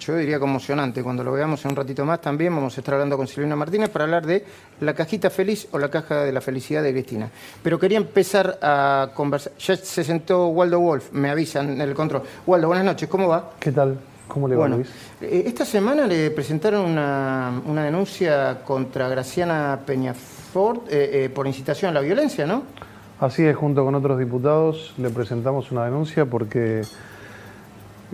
yo 0.00 0.16
diría 0.16 0.40
conmocionante. 0.40 1.02
Cuando 1.02 1.22
lo 1.22 1.32
veamos 1.32 1.64
en 1.64 1.72
un 1.72 1.76
ratito 1.76 2.04
más 2.04 2.20
también 2.20 2.54
vamos 2.54 2.76
a 2.76 2.80
estar 2.80 2.94
hablando 2.94 3.16
con 3.16 3.26
Silvina 3.26 3.54
Martínez 3.54 3.90
para 3.90 4.04
hablar 4.04 4.26
de 4.26 4.44
la 4.80 4.94
cajita 4.94 5.30
feliz 5.30 5.68
o 5.72 5.78
la 5.78 5.90
caja 5.90 6.24
de 6.24 6.32
la 6.32 6.40
felicidad 6.40 6.82
de 6.82 6.92
Cristina. 6.92 7.30
Pero 7.62 7.78
quería 7.78 7.98
empezar 7.98 8.58
a 8.62 9.10
conversar. 9.14 9.52
Ya 9.58 9.76
se 9.76 10.04
sentó 10.04 10.48
Waldo 10.48 10.80
Wolf, 10.80 11.12
me 11.12 11.30
avisan 11.30 11.70
en 11.70 11.80
el 11.80 11.94
control. 11.94 12.22
Waldo, 12.46 12.68
buenas 12.68 12.84
noches, 12.84 13.08
¿cómo 13.08 13.28
va? 13.28 13.50
¿Qué 13.60 13.72
tal? 13.72 13.98
¿Cómo 14.26 14.46
le 14.46 14.56
va, 14.56 14.68
Luis? 14.68 14.88
Eh, 15.20 15.42
esta 15.46 15.64
semana 15.64 16.06
le 16.06 16.30
presentaron 16.30 16.84
una, 16.86 17.84
denuncia 17.84 18.62
contra 18.64 19.08
Graciana 19.08 19.80
Peñafort 19.84 20.86
eh, 20.88 21.24
eh, 21.24 21.28
por 21.30 21.46
incitación 21.46 21.90
a 21.90 21.94
la 21.94 22.00
violencia, 22.00 22.46
¿no? 22.46 22.62
Así 23.20 23.44
es, 23.44 23.54
junto 23.54 23.84
con 23.84 23.94
otros 23.94 24.18
diputados 24.18 24.94
le 24.96 25.10
presentamos 25.10 25.70
una 25.72 25.84
denuncia 25.84 26.24
porque 26.24 26.80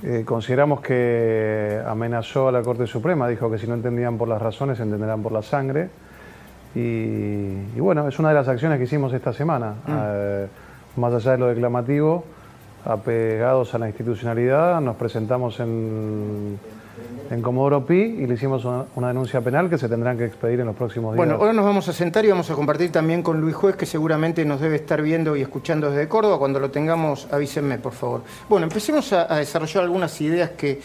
eh, 0.03 0.25
consideramos 0.27 0.81
que 0.81 1.81
amenazó 1.87 2.49
a 2.49 2.53
la 2.53 2.63
Corte 2.63 2.89
Suprema, 2.89 3.29
dijo 3.29 3.49
que 3.49 3.57
si 3.57 3.69
no 3.69 3.75
entendían 3.75 4.19
por 4.19 4.27
las 4.27 4.43
razones, 4.43 4.81
entenderán 4.81 5.23
por 5.23 5.31
la 5.31 5.43
sangre. 5.43 5.91
Y, 6.75 7.79
bueno, 7.79 8.09
es 8.09 8.19
una 8.19 8.31
de 8.31 8.35
las 8.35 8.49
acciones 8.49 8.79
que 8.79 8.85
hicimos 8.85 9.13
esta 9.13 9.33
semana. 9.33 9.75
Mm. 9.87 9.93
Eh, 9.97 10.47
más 10.97 11.15
allá 11.15 11.33
de 11.33 11.39
lo 11.39 11.47
declamativo, 11.47 12.25
apegados 12.85 13.75
a 13.75 13.79
la 13.79 13.87
institucionalidad, 13.87 14.81
nos 14.81 14.97
presentamos 14.97 15.61
en 15.61 16.59
en 17.31 17.43
Comodoro 17.43 17.85
Pi 17.85 17.95
y 17.95 18.27
le 18.27 18.35
hicimos 18.35 18.65
una, 18.65 19.09
denuncia 19.09 19.41
penal 19.41 19.69
que 19.69 19.79
se 19.79 19.89
tendrán 19.89 20.19
que 20.19 20.25
expedir 20.25 20.61
en 20.61 20.67
los 20.67 20.77
próximos 20.77 21.15
días. 21.15 21.17
Bueno, 21.17 21.35
ahora 21.35 21.53
nos 21.53 21.65
vamos 21.65 21.89
a 21.89 21.93
sentar 21.93 22.25
y 22.25 22.29
vamos 22.29 22.51
a 22.51 22.55
compartir 22.55 22.93
también 22.93 23.23
con 23.23 23.41
Luis 23.41 23.55
Juez, 23.55 23.77
que 23.77 23.87
seguramente 23.87 24.45
nos 24.45 24.61
debe 24.61 24.77
estar 24.77 25.03
viendo 25.03 25.37
y 25.37 25.43
escuchando 25.43 25.91
desde 25.91 26.09
Córdoba. 26.09 26.39
Cuando 26.39 26.61
lo 26.61 26.71
tengamos, 26.71 27.29
avísenme, 27.31 27.79
por 27.79 27.93
favor. 27.93 28.23
Bueno, 28.49 28.65
empecemos 28.65 29.13
a, 29.13 29.37
desarrollar 29.37 29.85
algunas 29.85 30.21
ideas 30.21 30.51
que, 30.51 30.81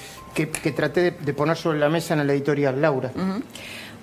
traté 0.75 1.11
de, 1.11 1.33
poner 1.33 1.57
sobre 1.57 1.79
la 1.79 1.89
mesa 1.89 2.13
en 2.13 2.21
el 2.21 2.29
editorial. 2.29 2.81
Laura. 2.81 3.11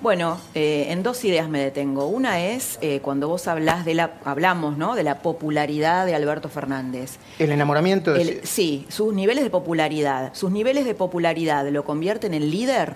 Bueno, 0.01 0.39
eh, 0.55 0.85
en 0.89 1.03
dos 1.03 1.25
ideas 1.25 1.49
me 1.49 1.59
detengo. 1.59 2.07
Una 2.07 2.39
es 2.39 2.79
eh, 2.81 3.01
cuando 3.01 3.27
vos 3.27 3.49
hablás 3.49 3.83
de 3.83 3.95
la, 3.95 4.13
hablamos 4.23 4.77
¿no? 4.77 4.95
de 4.95 5.03
la 5.03 5.19
popularidad 5.21 6.05
de 6.05 6.15
Alberto 6.15 6.47
Fernández. 6.47 7.17
¿El 7.37 7.51
enamoramiento? 7.51 8.13
De... 8.13 8.39
sí, 8.45 8.85
sus 8.87 9.13
niveles 9.13 9.43
de 9.43 9.49
popularidad. 9.49 10.33
¿Sus 10.33 10.51
niveles 10.51 10.85
de 10.85 10.95
popularidad 10.95 11.67
lo 11.67 11.83
convierten 11.83 12.33
en 12.33 12.49
líder? 12.49 12.95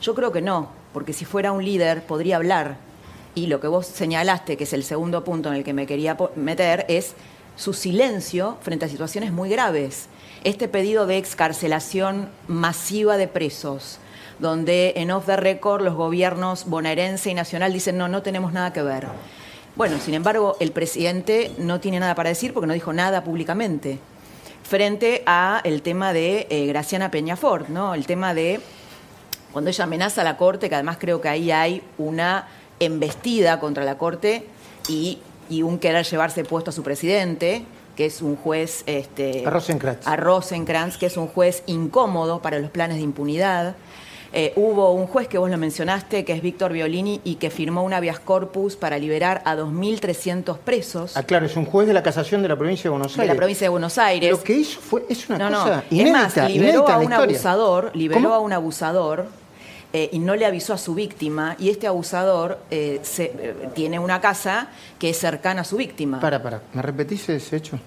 Yo 0.00 0.16
creo 0.16 0.32
que 0.32 0.42
no, 0.42 0.70
porque 0.92 1.12
si 1.12 1.24
fuera 1.24 1.52
un 1.52 1.64
líder 1.64 2.02
podría 2.02 2.36
hablar. 2.36 2.76
Y 3.36 3.46
lo 3.46 3.60
que 3.60 3.68
vos 3.68 3.86
señalaste, 3.86 4.56
que 4.56 4.64
es 4.64 4.72
el 4.72 4.82
segundo 4.82 5.22
punto 5.22 5.48
en 5.48 5.54
el 5.54 5.64
que 5.64 5.72
me 5.72 5.86
quería 5.86 6.16
meter, 6.34 6.86
es 6.88 7.14
su 7.54 7.72
silencio 7.72 8.58
frente 8.62 8.86
a 8.86 8.88
situaciones 8.88 9.30
muy 9.32 9.48
graves. 9.48 10.08
este 10.42 10.66
pedido 10.66 11.06
de 11.06 11.18
excarcelación 11.18 12.28
masiva 12.48 13.16
de 13.16 13.28
presos, 13.28 14.00
donde 14.42 14.92
en 14.96 15.10
off 15.10 15.24
the 15.24 15.36
record 15.36 15.80
los 15.80 15.94
gobiernos 15.94 16.66
bonaerense 16.66 17.30
y 17.30 17.34
nacional 17.34 17.72
dicen 17.72 17.96
no, 17.96 18.08
no 18.08 18.20
tenemos 18.20 18.52
nada 18.52 18.74
que 18.74 18.82
ver. 18.82 19.06
Bueno, 19.74 19.98
sin 19.98 20.12
embargo, 20.12 20.56
el 20.60 20.72
presidente 20.72 21.50
no 21.56 21.80
tiene 21.80 21.98
nada 21.98 22.14
para 22.14 22.28
decir 22.28 22.52
porque 22.52 22.66
no 22.66 22.74
dijo 22.74 22.92
nada 22.92 23.24
públicamente 23.24 23.98
frente 24.62 25.22
a 25.26 25.60
el 25.64 25.82
tema 25.82 26.12
de 26.12 26.46
eh, 26.50 26.66
Graciana 26.66 27.10
Peñafort, 27.10 27.68
¿no? 27.68 27.94
El 27.94 28.06
tema 28.06 28.34
de 28.34 28.60
cuando 29.52 29.70
ella 29.70 29.84
amenaza 29.84 30.22
a 30.22 30.24
la 30.24 30.36
Corte, 30.36 30.68
que 30.68 30.74
además 30.74 30.96
creo 30.98 31.20
que 31.20 31.28
ahí 31.28 31.50
hay 31.50 31.82
una 31.98 32.48
embestida 32.80 33.60
contra 33.60 33.84
la 33.84 33.98
Corte 33.98 34.46
y, 34.88 35.18
un 35.62 35.78
querer 35.78 36.06
llevarse 36.06 36.44
puesto 36.44 36.70
a 36.70 36.72
su 36.72 36.82
presidente, 36.82 37.66
que 37.94 38.06
es 38.06 38.22
un 38.22 38.36
juez... 38.36 38.84
Este, 38.86 39.46
a 39.46 39.50
Rosenkrantz. 39.50 40.06
A 40.06 40.16
Rosenkrantz, 40.16 40.96
que 40.96 41.04
es 41.04 41.18
un 41.18 41.28
juez 41.28 41.62
incómodo 41.66 42.40
para 42.40 42.58
los 42.58 42.70
planes 42.70 42.96
de 42.96 43.02
impunidad. 43.02 43.76
Eh, 44.34 44.54
hubo 44.56 44.92
un 44.92 45.06
juez 45.06 45.28
que 45.28 45.36
vos 45.36 45.50
lo 45.50 45.58
mencionaste, 45.58 46.24
que 46.24 46.32
es 46.32 46.40
Víctor 46.40 46.72
Violini, 46.72 47.20
y 47.22 47.34
que 47.34 47.50
firmó 47.50 47.82
un 47.82 47.92
habeas 47.92 48.18
corpus 48.18 48.76
para 48.76 48.98
liberar 48.98 49.42
a 49.44 49.54
2.300 49.54 50.56
presos. 50.58 51.16
Ah, 51.16 51.22
claro, 51.22 51.44
es 51.44 51.56
un 51.56 51.66
juez 51.66 51.86
de 51.86 51.92
la 51.92 52.02
casación 52.02 52.40
de 52.40 52.48
la 52.48 52.56
provincia 52.56 52.84
de 52.84 52.90
Buenos 52.90 53.12
Aires. 53.12 53.28
De 53.28 53.34
la 53.34 53.36
provincia 53.36 53.66
de 53.66 53.68
Buenos 53.68 53.98
Aires. 53.98 54.30
Lo 54.30 54.42
que 54.42 54.54
hizo 54.54 54.80
fue, 54.80 55.04
es 55.10 55.28
una 55.28 55.38
no, 55.38 55.58
cosa 55.58 55.84
no. 55.90 55.96
inédita, 55.96 56.26
es 56.26 56.36
más, 56.36 56.50
liberó 56.50 56.88
a 56.88 56.98
un 56.98 57.12
abusador, 57.12 57.90
liberó 57.94 58.32
a 58.32 58.38
un 58.38 58.52
abusador 58.54 59.26
eh, 59.92 60.08
y 60.12 60.18
no 60.18 60.34
le 60.34 60.46
avisó 60.46 60.72
a 60.72 60.78
su 60.78 60.94
víctima, 60.94 61.54
y 61.58 61.68
este 61.68 61.86
abusador 61.86 62.58
eh, 62.70 63.02
tiene 63.74 63.98
una 63.98 64.22
casa 64.22 64.68
que 64.98 65.10
es 65.10 65.18
cercana 65.18 65.60
a 65.60 65.64
su 65.64 65.76
víctima. 65.76 66.20
Para, 66.20 66.42
para, 66.42 66.62
¿me 66.72 66.80
repetís 66.80 67.28
ese 67.28 67.56
hecho? 67.56 67.78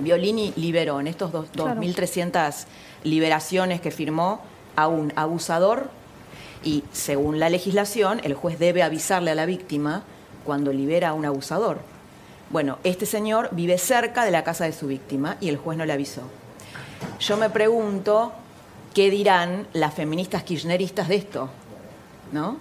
Violini 0.00 0.52
liberó 0.56 0.98
en 0.98 1.06
estos 1.06 1.32
2.300 1.32 2.64
liberaciones 3.04 3.80
que 3.80 3.92
firmó 3.92 4.40
a 4.76 4.88
un 4.88 5.12
abusador 5.16 5.90
y 6.64 6.84
según 6.92 7.40
la 7.40 7.50
legislación 7.50 8.20
el 8.24 8.34
juez 8.34 8.58
debe 8.58 8.82
avisarle 8.82 9.30
a 9.30 9.34
la 9.34 9.46
víctima 9.46 10.02
cuando 10.44 10.72
libera 10.72 11.10
a 11.10 11.12
un 11.14 11.24
abusador. 11.24 11.78
Bueno, 12.50 12.78
este 12.84 13.06
señor 13.06 13.48
vive 13.52 13.78
cerca 13.78 14.24
de 14.24 14.30
la 14.30 14.44
casa 14.44 14.64
de 14.64 14.72
su 14.72 14.86
víctima 14.86 15.36
y 15.40 15.48
el 15.48 15.56
juez 15.56 15.78
no 15.78 15.84
le 15.84 15.92
avisó. 15.92 16.22
Yo 17.18 17.36
me 17.36 17.50
pregunto 17.50 18.32
qué 18.94 19.10
dirán 19.10 19.66
las 19.72 19.94
feministas 19.94 20.42
kirchneristas 20.42 21.08
de 21.08 21.16
esto, 21.16 21.48
¿no? 22.30 22.58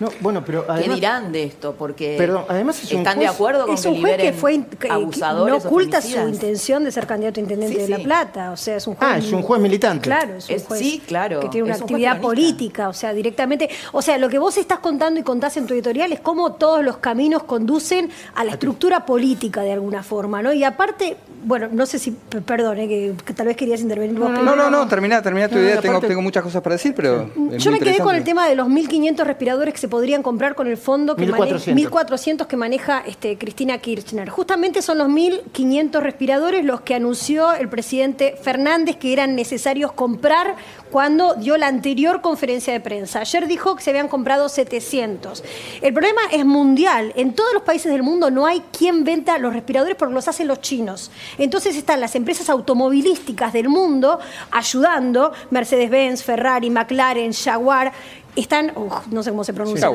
No, 0.00 0.08
bueno, 0.20 0.42
pero 0.44 0.66
¿Qué 0.66 0.88
dirán 0.88 1.30
de 1.30 1.44
esto? 1.44 1.74
Porque 1.78 2.16
además 2.48 2.82
están 2.90 3.18
de 3.18 3.26
acuerdo 3.28 3.66
con 3.66 3.74
es 3.74 3.82
que 3.82 3.88
un 3.88 4.00
juez 4.00 4.16
que 4.16 4.32
fue 4.32 4.60
abusadores 4.90 5.62
no 5.62 5.68
oculta 5.68 6.00
su 6.02 6.18
intención 6.28 6.84
de 6.84 6.90
ser 6.92 7.06
candidato 7.06 7.38
a 7.38 7.42
intendente 7.42 7.76
Sí, 7.86 7.92
de 7.92 7.98
La. 7.98 8.04
Plata, 8.04 8.50
o 8.50 8.56
sea, 8.56 8.76
es 8.76 8.86
un 8.86 8.94
juez 8.96 9.10
Ah, 9.12 9.18
es 9.18 9.32
un 9.32 9.42
juez 9.42 9.60
militante. 9.60 10.02
Claro, 10.02 10.34
es 10.34 10.48
un 10.48 10.54
Es- 10.56 10.64
juez 10.66 10.80
sí, 10.80 11.02
claro, 11.06 11.40
que 11.40 11.48
tiene 11.48 11.64
una 11.66 11.74
es 11.74 11.80
un 11.80 11.88
juez 11.88 11.94
actividad 12.06 12.20
política, 12.20 12.88
o 12.88 12.92
sea, 12.92 13.14
directamente, 13.14 13.68
o 13.92 14.02
sea, 14.02 14.18
lo 14.18 14.28
que 14.28 14.38
vos 14.38 14.56
estás 14.58 14.80
contando 14.80 15.20
y 15.20 15.22
contás 15.22 15.56
en 15.56 15.66
tu 15.66 15.74
editorial 15.74 16.12
es 16.12 16.20
cómo 16.20 16.52
todos 16.54 16.84
los 16.84 16.96
caminos 16.98 17.44
conducen 17.44 18.10
a 18.34 18.44
la 18.44 18.52
estructura 18.52 19.06
política 19.06 19.62
de 19.62 19.72
alguna 19.72 20.02
forma, 20.02 20.42
¿no? 20.42 20.52
Y 20.52 20.64
aparte, 20.64 21.16
bueno, 21.44 21.68
no 21.70 21.86
sé 21.86 21.98
si, 21.98 22.10
perdón, 22.10 22.78
eh, 22.80 22.88
que, 22.88 23.14
que 23.24 23.32
tal 23.32 23.46
vez 23.46 23.56
querías 23.56 23.80
intervenir 23.80 24.18
vos 24.18 24.28
No, 24.30 24.34
primero. 24.36 24.56
no, 24.56 24.70
no, 24.70 24.88
termina, 24.88 25.22
termina 25.22 25.48
tu 25.48 25.54
No, 25.56 25.60
idea. 25.62 25.80
Tengo, 25.80 25.94
aparte- 25.96 26.08
tengo 26.08 26.22
muchas 26.22 26.42
cosas 26.42 26.62
para 26.62 26.74
decir, 26.74 26.94
pero. 26.96 27.30
es 27.52 27.62
Yo 27.62 27.70
me 27.70 27.78
quedé 27.80 27.98
con 27.98 28.14
el 28.14 28.24
tema 28.24 28.48
de 28.48 28.54
los 28.56 28.68
1.500 28.68 29.24
respiradores 29.24 29.72
que 29.74 29.80
se 29.84 29.88
podrían 29.88 30.22
comprar 30.22 30.54
con 30.54 30.66
el 30.66 30.78
fondo 30.78 31.14
que 31.14 31.28
1.400. 31.28 31.74
1.400 31.90 32.46
que 32.46 32.56
maneja 32.56 33.02
este, 33.06 33.36
Cristina 33.36 33.76
Kirchner. 33.76 34.30
Justamente 34.30 34.80
son 34.80 34.96
los 34.96 35.08
1.500 35.08 36.00
respiradores 36.00 36.64
los 36.64 36.80
que 36.80 36.94
anunció 36.94 37.52
el 37.52 37.68
presidente 37.68 38.34
Fernández 38.40 38.96
que 38.96 39.12
eran 39.12 39.36
necesarios 39.36 39.92
comprar 39.92 40.56
cuando 40.90 41.34
dio 41.34 41.58
la 41.58 41.66
anterior 41.66 42.22
conferencia 42.22 42.72
de 42.72 42.80
prensa. 42.80 43.20
Ayer 43.20 43.46
dijo 43.46 43.76
que 43.76 43.82
se 43.82 43.90
habían 43.90 44.08
comprado 44.08 44.48
700. 44.48 45.44
El 45.82 45.92
problema 45.92 46.22
es 46.32 46.46
mundial. 46.46 47.12
En 47.14 47.34
todos 47.34 47.52
los 47.52 47.62
países 47.62 47.92
del 47.92 48.02
mundo 48.02 48.30
no 48.30 48.46
hay 48.46 48.62
quien 48.78 49.04
venda 49.04 49.36
los 49.36 49.52
respiradores 49.52 49.96
porque 49.96 50.14
los 50.14 50.28
hacen 50.28 50.48
los 50.48 50.62
chinos. 50.62 51.10
Entonces 51.36 51.76
están 51.76 52.00
las 52.00 52.14
empresas 52.14 52.48
automovilísticas 52.48 53.52
del 53.52 53.68
mundo 53.68 54.18
ayudando, 54.50 55.32
Mercedes-Benz, 55.50 56.22
Ferrari, 56.22 56.70
McLaren, 56.70 57.34
Jaguar, 57.34 57.92
están, 58.36 58.72
uf, 58.76 59.06
no 59.08 59.22
sé 59.22 59.30
cómo 59.30 59.44
se 59.44 59.52
pronuncia, 59.52 59.90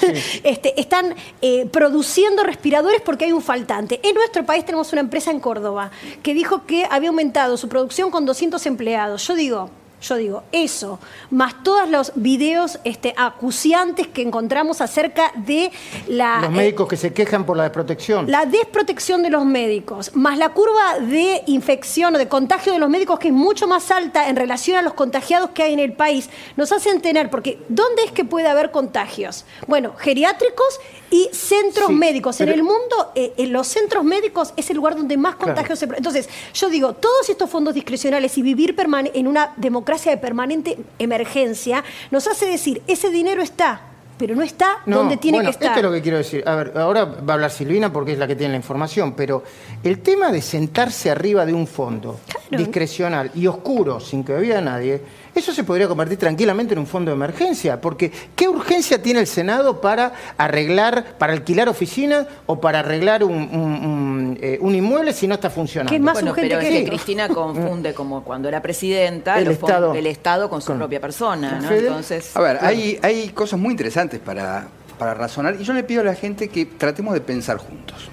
Sí, 0.00 0.16
sí. 0.16 0.40
este, 0.44 0.80
están 0.80 1.14
eh, 1.42 1.66
produciendo 1.66 2.42
respiradores 2.42 3.00
porque 3.00 3.26
hay 3.26 3.32
un 3.32 3.42
faltante. 3.42 4.00
En 4.02 4.14
nuestro 4.14 4.44
país 4.44 4.64
tenemos 4.64 4.92
una 4.92 5.00
empresa 5.00 5.30
en 5.30 5.40
Córdoba 5.40 5.90
que 6.22 6.34
dijo 6.34 6.64
que 6.66 6.86
había 6.90 7.10
aumentado 7.10 7.56
su 7.56 7.68
producción 7.68 8.10
con 8.10 8.26
200 8.26 8.64
empleados. 8.66 9.26
Yo 9.26 9.34
digo, 9.34 9.70
yo 10.02 10.16
digo, 10.16 10.42
eso, 10.52 10.98
más 11.30 11.62
todos 11.62 11.88
los 11.88 12.12
videos 12.14 12.78
este, 12.84 13.14
acuciantes 13.16 14.06
que 14.08 14.22
encontramos 14.22 14.80
acerca 14.80 15.32
de 15.34 15.70
la... 16.08 16.40
Los 16.42 16.50
eh, 16.50 16.52
médicos 16.52 16.88
que 16.88 16.96
se 16.96 17.14
quejan 17.14 17.46
por 17.46 17.56
la 17.56 17.62
desprotección. 17.62 18.30
la 18.30 18.44
desprotección 18.44 19.22
de 19.22 19.30
los 19.30 19.46
médicos, 19.46 20.14
más 20.14 20.36
la 20.36 20.50
curva 20.50 20.98
de 21.00 21.42
infección 21.46 22.14
o 22.14 22.18
de 22.18 22.28
contagio 22.28 22.72
de 22.74 22.78
los 22.78 22.90
médicos, 22.90 23.18
que 23.18 23.28
es 23.28 23.34
mucho 23.34 23.66
más 23.66 23.90
alta 23.90 24.28
en 24.28 24.36
relación 24.36 24.76
a 24.76 24.82
los 24.82 24.92
contagiados 24.94 25.50
que 25.50 25.62
hay 25.62 25.72
en 25.72 25.78
el 25.78 25.92
país, 25.94 26.28
nos 26.56 26.70
hacen 26.72 27.00
tener, 27.00 27.30
porque 27.30 27.58
¿dónde 27.68 28.04
es 28.04 28.12
que 28.12 28.24
puede 28.24 28.48
haber 28.48 28.70
contagios? 28.72 29.44
Bueno, 29.66 29.94
geriátricos 29.96 30.80
y 31.10 31.30
centros 31.32 31.86
Sí, 31.88 31.94
médicos. 31.94 32.40
En 32.40 32.48
el 32.48 32.62
mundo, 32.62 33.12
eh, 33.14 33.32
en 33.36 33.52
los 33.52 33.68
centros 33.68 34.04
médicos 34.04 34.52
es 34.56 34.68
el 34.70 34.76
lugar 34.76 34.96
donde 34.96 35.16
más 35.16 35.36
Claro. 35.36 35.54
contagios 35.54 35.78
se... 35.78 35.84
Entonces, 35.86 36.28
yo 36.52 36.68
digo, 36.68 36.92
todos 36.94 37.28
estos 37.28 37.48
fondos 37.48 37.74
discrecionales 37.74 38.36
y 38.36 38.42
vivir 38.42 38.74
en 39.14 39.26
una 39.28 39.52
democracia 39.56 39.93
de 40.02 40.16
permanente 40.16 40.78
emergencia, 40.98 41.84
nos 42.10 42.26
hace 42.26 42.46
decir, 42.46 42.82
ese 42.86 43.10
dinero 43.10 43.42
está, 43.42 43.80
pero 44.18 44.34
no 44.34 44.42
está 44.42 44.78
No, 44.86 44.98
donde 44.98 45.16
tiene 45.16 45.38
bueno, 45.38 45.48
que 45.48 45.52
estar. 45.52 45.68
Esto 45.68 45.78
es 45.80 45.84
lo 45.84 45.92
que 45.92 46.02
quiero 46.02 46.18
decir. 46.18 46.42
A 46.46 46.56
ver, 46.56 46.72
ahora 46.76 47.04
va 47.04 47.32
a 47.32 47.34
hablar 47.34 47.50
Silvina 47.50 47.92
porque 47.92 48.12
es 48.12 48.18
la 48.18 48.26
que 48.26 48.36
tiene 48.36 48.52
la 48.52 48.58
información, 48.58 49.14
pero 49.14 49.42
el 49.82 50.00
tema 50.00 50.30
de 50.30 50.42
sentarse 50.42 51.10
arriba 51.10 51.46
de 51.46 51.52
un 51.52 51.66
fondo 51.66 52.20
discrecional 52.50 53.30
y 53.34 53.46
oscuro, 53.46 54.00
sin 54.00 54.24
que 54.24 54.34
vea 54.34 54.60
nadie, 54.60 55.00
eso 55.34 55.52
se 55.52 55.64
podría 55.64 55.88
convertir 55.88 56.18
tranquilamente 56.18 56.74
en 56.74 56.78
un 56.80 56.86
fondo 56.86 57.10
de 57.10 57.16
emergencia, 57.16 57.80
porque 57.80 58.12
¿qué 58.36 58.48
urgencia 58.48 59.02
tiene 59.02 59.20
el 59.20 59.26
Senado 59.26 59.80
para 59.80 60.12
arreglar, 60.38 61.14
para 61.18 61.32
alquilar 61.32 61.68
oficinas 61.68 62.26
o 62.46 62.60
para 62.60 62.80
arreglar 62.80 63.24
un, 63.24 63.32
un- 63.32 63.84
un, 63.84 64.38
eh, 64.40 64.58
un 64.60 64.74
inmueble 64.74 65.12
si 65.12 65.26
no 65.26 65.34
está 65.34 65.50
funcionando? 65.50 65.90
¿Qué 65.92 65.98
más 66.00 66.14
bueno, 66.14 66.30
urgente 66.32 66.48
pero 66.50 66.60
que 66.60 66.76
es 66.78 66.82
que? 66.84 66.88
Cristina 66.88 67.28
confunde 67.28 67.94
como 67.94 68.22
cuando 68.24 68.48
era 68.48 68.62
presidenta 68.62 69.38
El 69.38 69.48
Estado. 69.48 69.94
el 69.94 70.06
Estado 70.06 70.48
con 70.48 70.60
su 70.60 70.68
Con- 70.68 70.78
propia 70.78 71.00
persona, 71.00 71.58
¿no? 71.60 71.68
Fede. 71.68 71.88
Entonces, 71.88 72.36
A 72.36 72.40
ver, 72.40 72.58
hay, 72.60 72.98
hay 73.02 73.28
cosas 73.30 73.58
muy 73.58 73.70
interesantes 73.72 74.20
para, 74.20 74.68
para 74.98 75.14
razonar 75.14 75.56
y 75.60 75.64
yo 75.64 75.72
le 75.72 75.82
pido 75.84 76.00
a 76.02 76.04
la 76.04 76.14
gente 76.14 76.48
que 76.48 76.64
tratemos 76.66 77.14
de 77.14 77.20
pensar 77.20 77.56
juntos. 77.58 78.08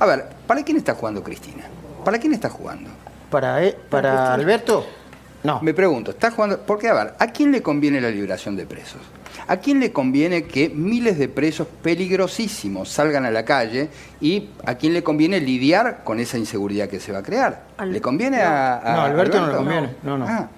A 0.00 0.06
ver, 0.06 0.26
¿para 0.46 0.62
quién 0.62 0.76
está 0.76 0.94
jugando 0.94 1.22
Cristina? 1.22 1.64
¿Para 2.04 2.18
quién 2.18 2.32
está 2.32 2.48
jugando? 2.48 2.90
¿Para, 3.30 3.62
eh, 3.64 3.76
para 3.90 4.32
Alberto? 4.32 4.86
No. 5.44 5.60
Me 5.62 5.72
pregunto, 5.74 6.10
¿está 6.10 6.30
jugando? 6.30 6.58
Porque, 6.66 6.88
a 6.88 6.94
ver, 6.94 7.14
¿a 7.18 7.26
quién 7.28 7.52
le 7.52 7.62
conviene 7.62 8.00
la 8.00 8.10
liberación 8.10 8.56
de 8.56 8.66
presos? 8.66 9.00
¿A 9.46 9.56
quién 9.58 9.80
le 9.80 9.92
conviene 9.92 10.44
que 10.44 10.68
miles 10.68 11.16
de 11.18 11.28
presos 11.28 11.66
peligrosísimos 11.82 12.88
salgan 12.88 13.24
a 13.24 13.30
la 13.30 13.44
calle 13.44 13.88
y 14.20 14.48
a 14.66 14.74
quién 14.74 14.92
le 14.92 15.02
conviene 15.02 15.40
lidiar 15.40 16.02
con 16.04 16.20
esa 16.20 16.38
inseguridad 16.38 16.88
que 16.88 17.00
se 17.00 17.12
va 17.12 17.18
a 17.18 17.22
crear? 17.22 17.62
Al- 17.78 17.92
¿Le 17.92 18.00
conviene 18.00 18.38
a, 18.42 18.78
a 18.78 18.96
No, 18.96 19.02
Alberto, 19.02 19.40
no 19.40 19.46
le 19.46 19.54
conviene. 19.56 19.88
No, 20.02 20.18
no. 20.18 20.26
Ah, 20.28 20.48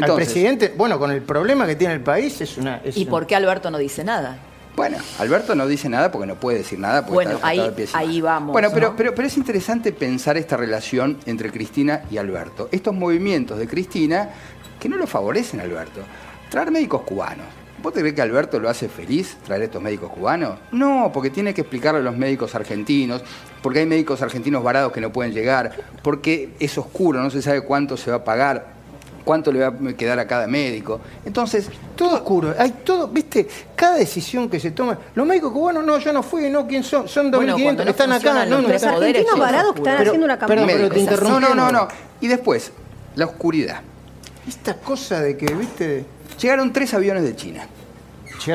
Al 0.00 0.14
presidente, 0.14 0.72
bueno, 0.76 0.98
con 0.98 1.10
el 1.10 1.22
problema 1.22 1.66
que 1.66 1.76
tiene 1.76 1.94
el 1.94 2.00
país 2.00 2.40
es 2.40 2.56
una... 2.58 2.80
es 2.84 2.96
¿y 2.96 3.02
una- 3.02 3.10
por 3.10 3.26
qué 3.26 3.36
Alberto 3.36 3.70
no 3.70 3.78
dice 3.78 4.04
nada? 4.04 4.38
Bueno, 4.78 4.98
Alberto 5.18 5.54
no 5.56 5.66
dice 5.66 5.88
nada 5.88 6.10
porque 6.12 6.26
no 6.28 6.36
puede 6.36 6.58
decir 6.58 6.78
nada. 6.78 7.02
Porque 7.02 7.14
Bueno, 7.14 7.32
está 7.32 7.48
ahí- 7.48 7.74
ahí 7.94 8.20
vamos, 8.20 8.52
Bueno, 8.52 8.70
pero, 8.72 8.90
¿no? 8.90 8.96
pero, 8.96 9.12
pero 9.14 9.26
es 9.26 9.36
interesante 9.36 9.92
pensar 9.92 10.36
esta 10.36 10.56
relación 10.56 11.18
entre 11.26 11.50
Cristina 11.50 12.02
y 12.12 12.16
Alberto. 12.16 12.68
Estos 12.70 12.94
movimientos 12.94 13.58
de 13.58 13.66
Cristina 13.66 14.30
que 14.78 14.88
no 14.88 14.96
lo 14.96 15.08
favorecen 15.08 15.58
a 15.58 15.64
Alberto. 15.64 16.00
Traer 16.48 16.70
médicos 16.70 17.02
cubanos. 17.02 17.44
¿Vos 17.82 17.92
te 17.92 18.00
crees 18.00 18.14
que 18.14 18.22
Alberto 18.22 18.58
lo 18.60 18.68
hace 18.68 18.88
feliz 18.88 19.36
traer 19.44 19.62
estos 19.62 19.82
médicos 19.82 20.10
cubanos? 20.12 20.58
No, 20.72 21.10
porque 21.12 21.30
tiene 21.30 21.52
que 21.54 21.62
explicarle 21.62 22.00
a 22.00 22.02
los 22.04 22.16
médicos 22.16 22.54
argentinos, 22.54 23.22
porque 23.62 23.80
hay 23.80 23.86
médicos 23.86 24.22
argentinos 24.22 24.62
varados 24.62 24.92
que 24.92 25.00
no 25.00 25.12
pueden 25.12 25.32
llegar, 25.32 25.72
porque 26.02 26.50
es 26.60 26.78
oscuro, 26.78 27.20
no 27.20 27.30
se 27.30 27.42
sabe 27.42 27.62
cuánto 27.62 27.96
se 27.96 28.10
va 28.10 28.18
a 28.18 28.24
pagar, 28.24 28.77
cuánto 29.28 29.52
le 29.52 29.58
va 29.60 29.66
a 29.66 29.92
quedar 29.92 30.18
a 30.18 30.26
cada 30.26 30.46
médico. 30.46 31.02
Entonces, 31.22 31.68
Todo 31.94 32.14
oscuro, 32.14 32.54
hay 32.58 32.70
todo, 32.82 33.08
viste, 33.08 33.46
cada 33.76 33.96
decisión 33.96 34.48
que 34.48 34.58
se 34.58 34.70
toma. 34.70 34.98
Los 35.14 35.26
médicos 35.26 35.52
cubanos, 35.52 35.84
no, 35.84 35.98
yo 35.98 36.14
no 36.14 36.22
fui, 36.22 36.48
no, 36.48 36.66
¿quién 36.66 36.82
son? 36.82 37.06
Son 37.08 37.30
2.500 37.30 37.62
Bueno, 37.62 37.84
no 37.84 37.90
están 37.90 38.12
acá. 38.12 38.46
No, 38.46 38.58
están- 38.70 38.94
argentinos 38.94 39.38
varados 39.38 39.74
que 39.74 39.80
están 39.80 39.96
pero- 39.98 40.10
haciendo 40.10 40.24
una 40.24 40.38
campaña. 40.38 40.66
pero 40.66 40.88
te 40.88 41.24
no, 41.24 41.40
no, 41.40 41.54
no, 41.54 41.70
no. 41.70 41.88
Y 42.22 42.28
después, 42.28 42.72
la 43.16 43.26
oscuridad. 43.26 43.82
Esta 44.48 44.76
cosa 44.76 45.20
de 45.20 45.36
que, 45.36 45.52
viste, 45.52 46.06
Llegaron 46.40 46.72
tres 46.72 46.94
aviones 46.94 47.24
de 47.24 47.34
China. 47.36 47.66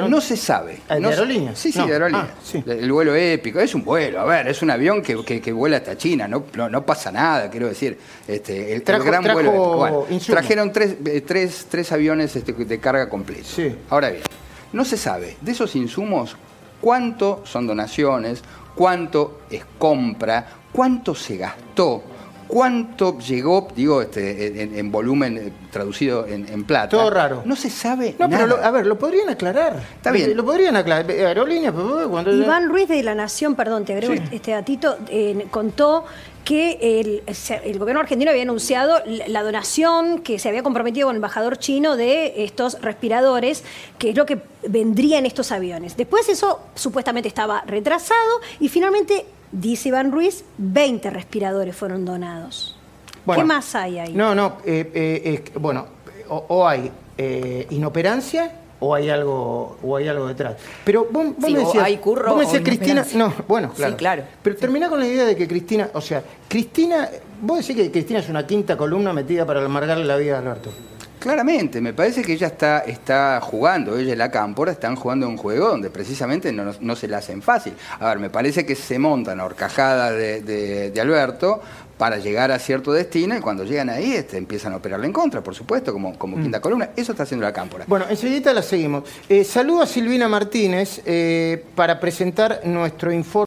No 0.07 0.21
se 0.21 0.37
sabe. 0.37 0.79
¿De 0.89 0.99
no 0.99 1.09
aerolíneas? 1.09 1.57
Sí, 1.59 1.71
sí, 1.71 1.79
No. 1.79 1.87
de 1.87 1.93
aerolíneas. 1.93 2.27
Ah, 2.29 2.35
sí. 2.43 2.63
El 2.65 2.91
vuelo 2.91 3.15
épico, 3.15 3.59
es 3.59 3.75
un 3.75 3.83
vuelo, 3.83 4.19
a 4.21 4.25
ver, 4.25 4.47
es 4.47 4.61
un 4.61 4.71
avión 4.71 5.01
que, 5.01 5.23
que- 5.23 5.41
que 5.41 5.51
vuela 5.51 5.77
hasta 5.77 5.97
China, 5.97 6.27
no, 6.27 6.45
no, 6.55 6.69
no 6.69 6.85
pasa 6.85 7.11
nada, 7.11 7.49
quiero 7.49 7.67
decir. 7.67 7.97
Este, 8.27 8.73
el, 8.75 8.83
el 8.87 9.03
gran 9.03 9.23
trajo 9.23 9.33
vuelo 9.41 9.49
épico. 9.51 9.75
Bueno, 9.77 10.05
trajeron 10.25 10.71
tres, 10.71 10.95
eh, 11.05 11.21
tres, 11.21 11.67
tres 11.69 11.91
aviones 11.91 12.35
este, 12.35 12.53
de 12.53 12.79
carga 12.79 13.09
completa. 13.09 13.47
Ahora 13.89 14.09
bien, 14.09 14.23
no 14.71 14.85
se 14.85 14.97
sabe 14.97 15.37
de 15.41 15.51
esos 15.51 15.75
insumos 15.75 16.35
cuánto 16.81 17.41
son 17.45 17.67
donaciones, 17.67 18.41
cuánto 18.75 19.41
es 19.49 19.63
compra, 19.77 20.47
cuánto 20.71 21.13
se 21.15 21.37
gastó. 21.37 22.03
¿Cuánto 22.47 23.17
llegó, 23.19 23.67
digo, 23.75 24.01
este, 24.01 24.61
en, 24.61 24.77
en 24.77 24.91
volumen 24.91 25.37
eh, 25.37 25.51
traducido 25.71 26.25
en, 26.27 26.47
en 26.49 26.63
plata? 26.63 26.89
Todo 26.89 27.09
raro. 27.09 27.41
No 27.45 27.55
se 27.55 27.69
sabe 27.69 28.15
No, 28.19 28.27
nada. 28.27 28.43
pero 28.45 28.57
lo- 28.57 28.63
a 28.65 28.71
ver, 28.71 28.85
lo 28.85 28.97
podrían 28.99 29.29
aclarar. 29.29 29.81
Está 29.95 30.11
bien. 30.11 30.35
Lo 30.35 30.43
podrían 30.45 30.75
aclarar. 30.75 31.09
Aerolíneas, 31.09 31.73
pues, 31.73 32.07
cuando... 32.07 32.31
Iván 32.35 32.69
Ruiz 32.69 32.87
de 32.87 33.01
La 33.03 33.15
Nación, 33.15 33.55
perdón, 33.55 33.85
te 33.85 33.93
agrego 33.93 34.13
Sí. 34.13 34.21
este 34.31 34.51
datito, 34.51 34.97
eh, 35.09 35.47
contó 35.49 36.05
que 36.43 37.21
el, 37.63 37.79
gobierno 37.79 38.01
argentino 38.01 38.31
había 38.31 38.43
anunciado 38.43 39.01
la 39.27 39.43
donación 39.43 40.19
que 40.19 40.39
se 40.39 40.49
había 40.49 40.63
comprometido 40.63 41.07
con 41.07 41.15
el 41.15 41.17
embajador 41.17 41.57
chino 41.57 41.95
de 41.95 42.43
estos 42.43 42.81
respiradores, 42.81 43.63
que 43.97 44.09
es 44.09 44.15
lo 44.15 44.25
que 44.25 44.39
vendría 44.67 45.19
en 45.19 45.25
estos 45.25 45.51
aviones. 45.51 45.95
Después 45.95 46.29
eso 46.29 46.59
supuestamente 46.75 47.27
estaba 47.27 47.61
retrasado 47.65 48.41
y 48.59 48.69
finalmente, 48.69 49.25
dice 49.51 49.89
Iván 49.89 50.11
Ruiz, 50.11 50.43
20 50.57 51.09
respiradores 51.09 51.75
fueron 51.75 52.05
donados. 52.05 52.77
Bueno, 53.25 53.43
¿Qué 53.43 53.47
más 53.47 53.75
hay 53.75 53.99
ahí? 53.99 54.13
No, 54.13 54.35
no, 54.35 54.57
eh, 54.65 54.91
eh, 54.93 55.51
bueno, 55.59 55.87
o, 56.27 56.45
o 56.49 56.67
hay 56.67 56.91
eh, 57.17 57.67
inoperancia 57.69 58.51
o 58.83 58.93
hay 58.93 59.09
algo 59.09 59.77
o 59.81 59.95
hay 59.95 60.09
algo 60.09 60.27
detrás. 60.27 60.55
Pero 60.83 61.07
vos, 61.09 61.27
vos 61.37 61.47
Sí, 61.47 61.53
me 61.53 61.59
o 61.59 61.65
decías, 61.65 61.83
hay 61.85 61.97
curro 61.97 62.27
vos 62.31 62.37
me 62.37 62.43
decías, 62.45 62.63
Cristina, 62.63 63.05
no, 63.15 63.33
bueno, 63.47 63.71
claro. 63.73 63.93
Sí, 63.93 63.97
claro. 63.97 64.23
Pero 64.41 64.55
terminá 64.57 64.89
con 64.89 64.99
la 64.99 65.07
idea 65.07 65.23
de 65.25 65.37
que 65.37 65.47
Cristina, 65.47 65.89
o 65.93 66.01
sea, 66.01 66.21
Cristina, 66.49 67.09
vos 67.41 67.59
decís 67.59 67.75
que 67.81 67.91
Cristina 67.91 68.19
es 68.19 68.27
una 68.27 68.45
quinta 68.45 68.75
columna 68.75 69.13
metida 69.13 69.45
para 69.45 69.63
amargarle 69.63 70.03
la 70.03 70.17
vida 70.17 70.35
a 70.35 70.39
Alberto. 70.39 70.69
Claramente, 71.23 71.79
me 71.79 71.93
parece 71.93 72.21
que 72.21 72.33
ella 72.33 72.47
está, 72.47 72.79
está 72.79 73.39
jugando, 73.41 73.97
ella 73.97 74.11
y 74.11 74.15
la 74.17 74.29
Cámpora 74.29 74.73
están 74.73 74.97
jugando 74.97 75.25
un 75.25 75.37
juego 75.37 75.69
donde 75.69 75.89
precisamente 75.89 76.51
no, 76.51 76.73
no 76.81 76.95
se 76.97 77.07
la 77.07 77.19
hacen 77.19 77.41
fácil. 77.41 77.71
A 77.97 78.09
ver, 78.09 78.19
me 78.19 78.29
parece 78.29 78.65
que 78.65 78.75
se 78.75 78.99
montan 78.99 79.39
a 79.39 79.45
horcajadas 79.45 80.11
de, 80.11 80.41
de- 80.41 80.91
de 80.91 80.99
Alberto 81.01 81.61
para 81.97 82.17
llegar 82.17 82.51
a 82.51 82.59
cierto 82.59 82.91
destino 82.91 83.37
y 83.37 83.39
cuando 83.39 83.63
llegan 83.63 83.89
ahí 83.89 84.11
este, 84.11 84.35
empiezan 84.37 84.73
a 84.73 84.75
operarle 84.75 85.05
en 85.07 85.13
contra, 85.13 85.41
por 85.41 85.55
supuesto, 85.55 85.93
como, 85.93 86.17
como 86.19 86.35
quinta 86.41 86.59
columna. 86.59 86.89
Eso 86.97 87.13
está 87.13 87.23
haciendo 87.23 87.45
la 87.45 87.53
Cámpora. 87.53 87.85
Bueno, 87.87 88.03
enseguida 88.09 88.51
la 88.51 88.61
seguimos. 88.61 89.05
Eh, 89.29 89.45
saludo 89.45 89.83
a 89.83 89.85
Silvina 89.85 90.27
Martínez 90.27 91.01
eh, 91.05 91.63
para 91.73 92.01
presentar 92.01 92.59
nuestro 92.65 93.13
informe. 93.13 93.45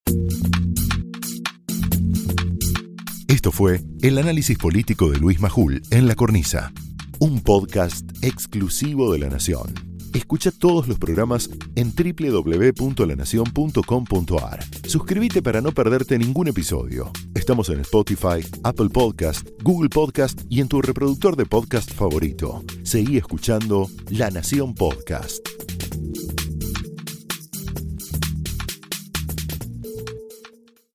Esto 3.28 3.52
fue 3.52 3.82
el 4.00 4.16
análisis 4.16 4.56
político 4.56 5.10
de 5.10 5.18
Luis 5.18 5.40
Majul 5.40 5.82
en 5.90 6.08
La 6.08 6.14
Cornisa, 6.14 6.72
un 7.18 7.40
podcast 7.40 8.09
exclusivo 8.22 9.12
de 9.12 9.18
La 9.18 9.29
Nación. 9.29 9.74
Escucha 10.12 10.50
todos 10.50 10.88
los 10.88 10.98
programas 10.98 11.48
en 11.74 11.94
www.lanacion.com.ar. 11.94 14.64
Suscríbete 14.87 15.42
para 15.42 15.61
no 15.61 15.72
perderte 15.72 16.18
ningún 16.18 16.48
episodio. 16.48 17.11
Estamos 17.35 17.68
en 17.68 17.81
Spotify, 17.81 18.40
Apple 18.62 18.88
Podcast, 18.88 19.46
Google 19.62 19.90
Podcast 19.90 20.40
y 20.48 20.61
en 20.61 20.68
tu 20.68 20.81
reproductor 20.81 21.37
de 21.37 21.44
podcast 21.44 21.92
favorito. 21.92 22.64
Seguí 22.83 23.18
escuchando 23.18 23.90
La 24.09 24.31
Nación 24.31 24.72
Podcast. 24.74 25.46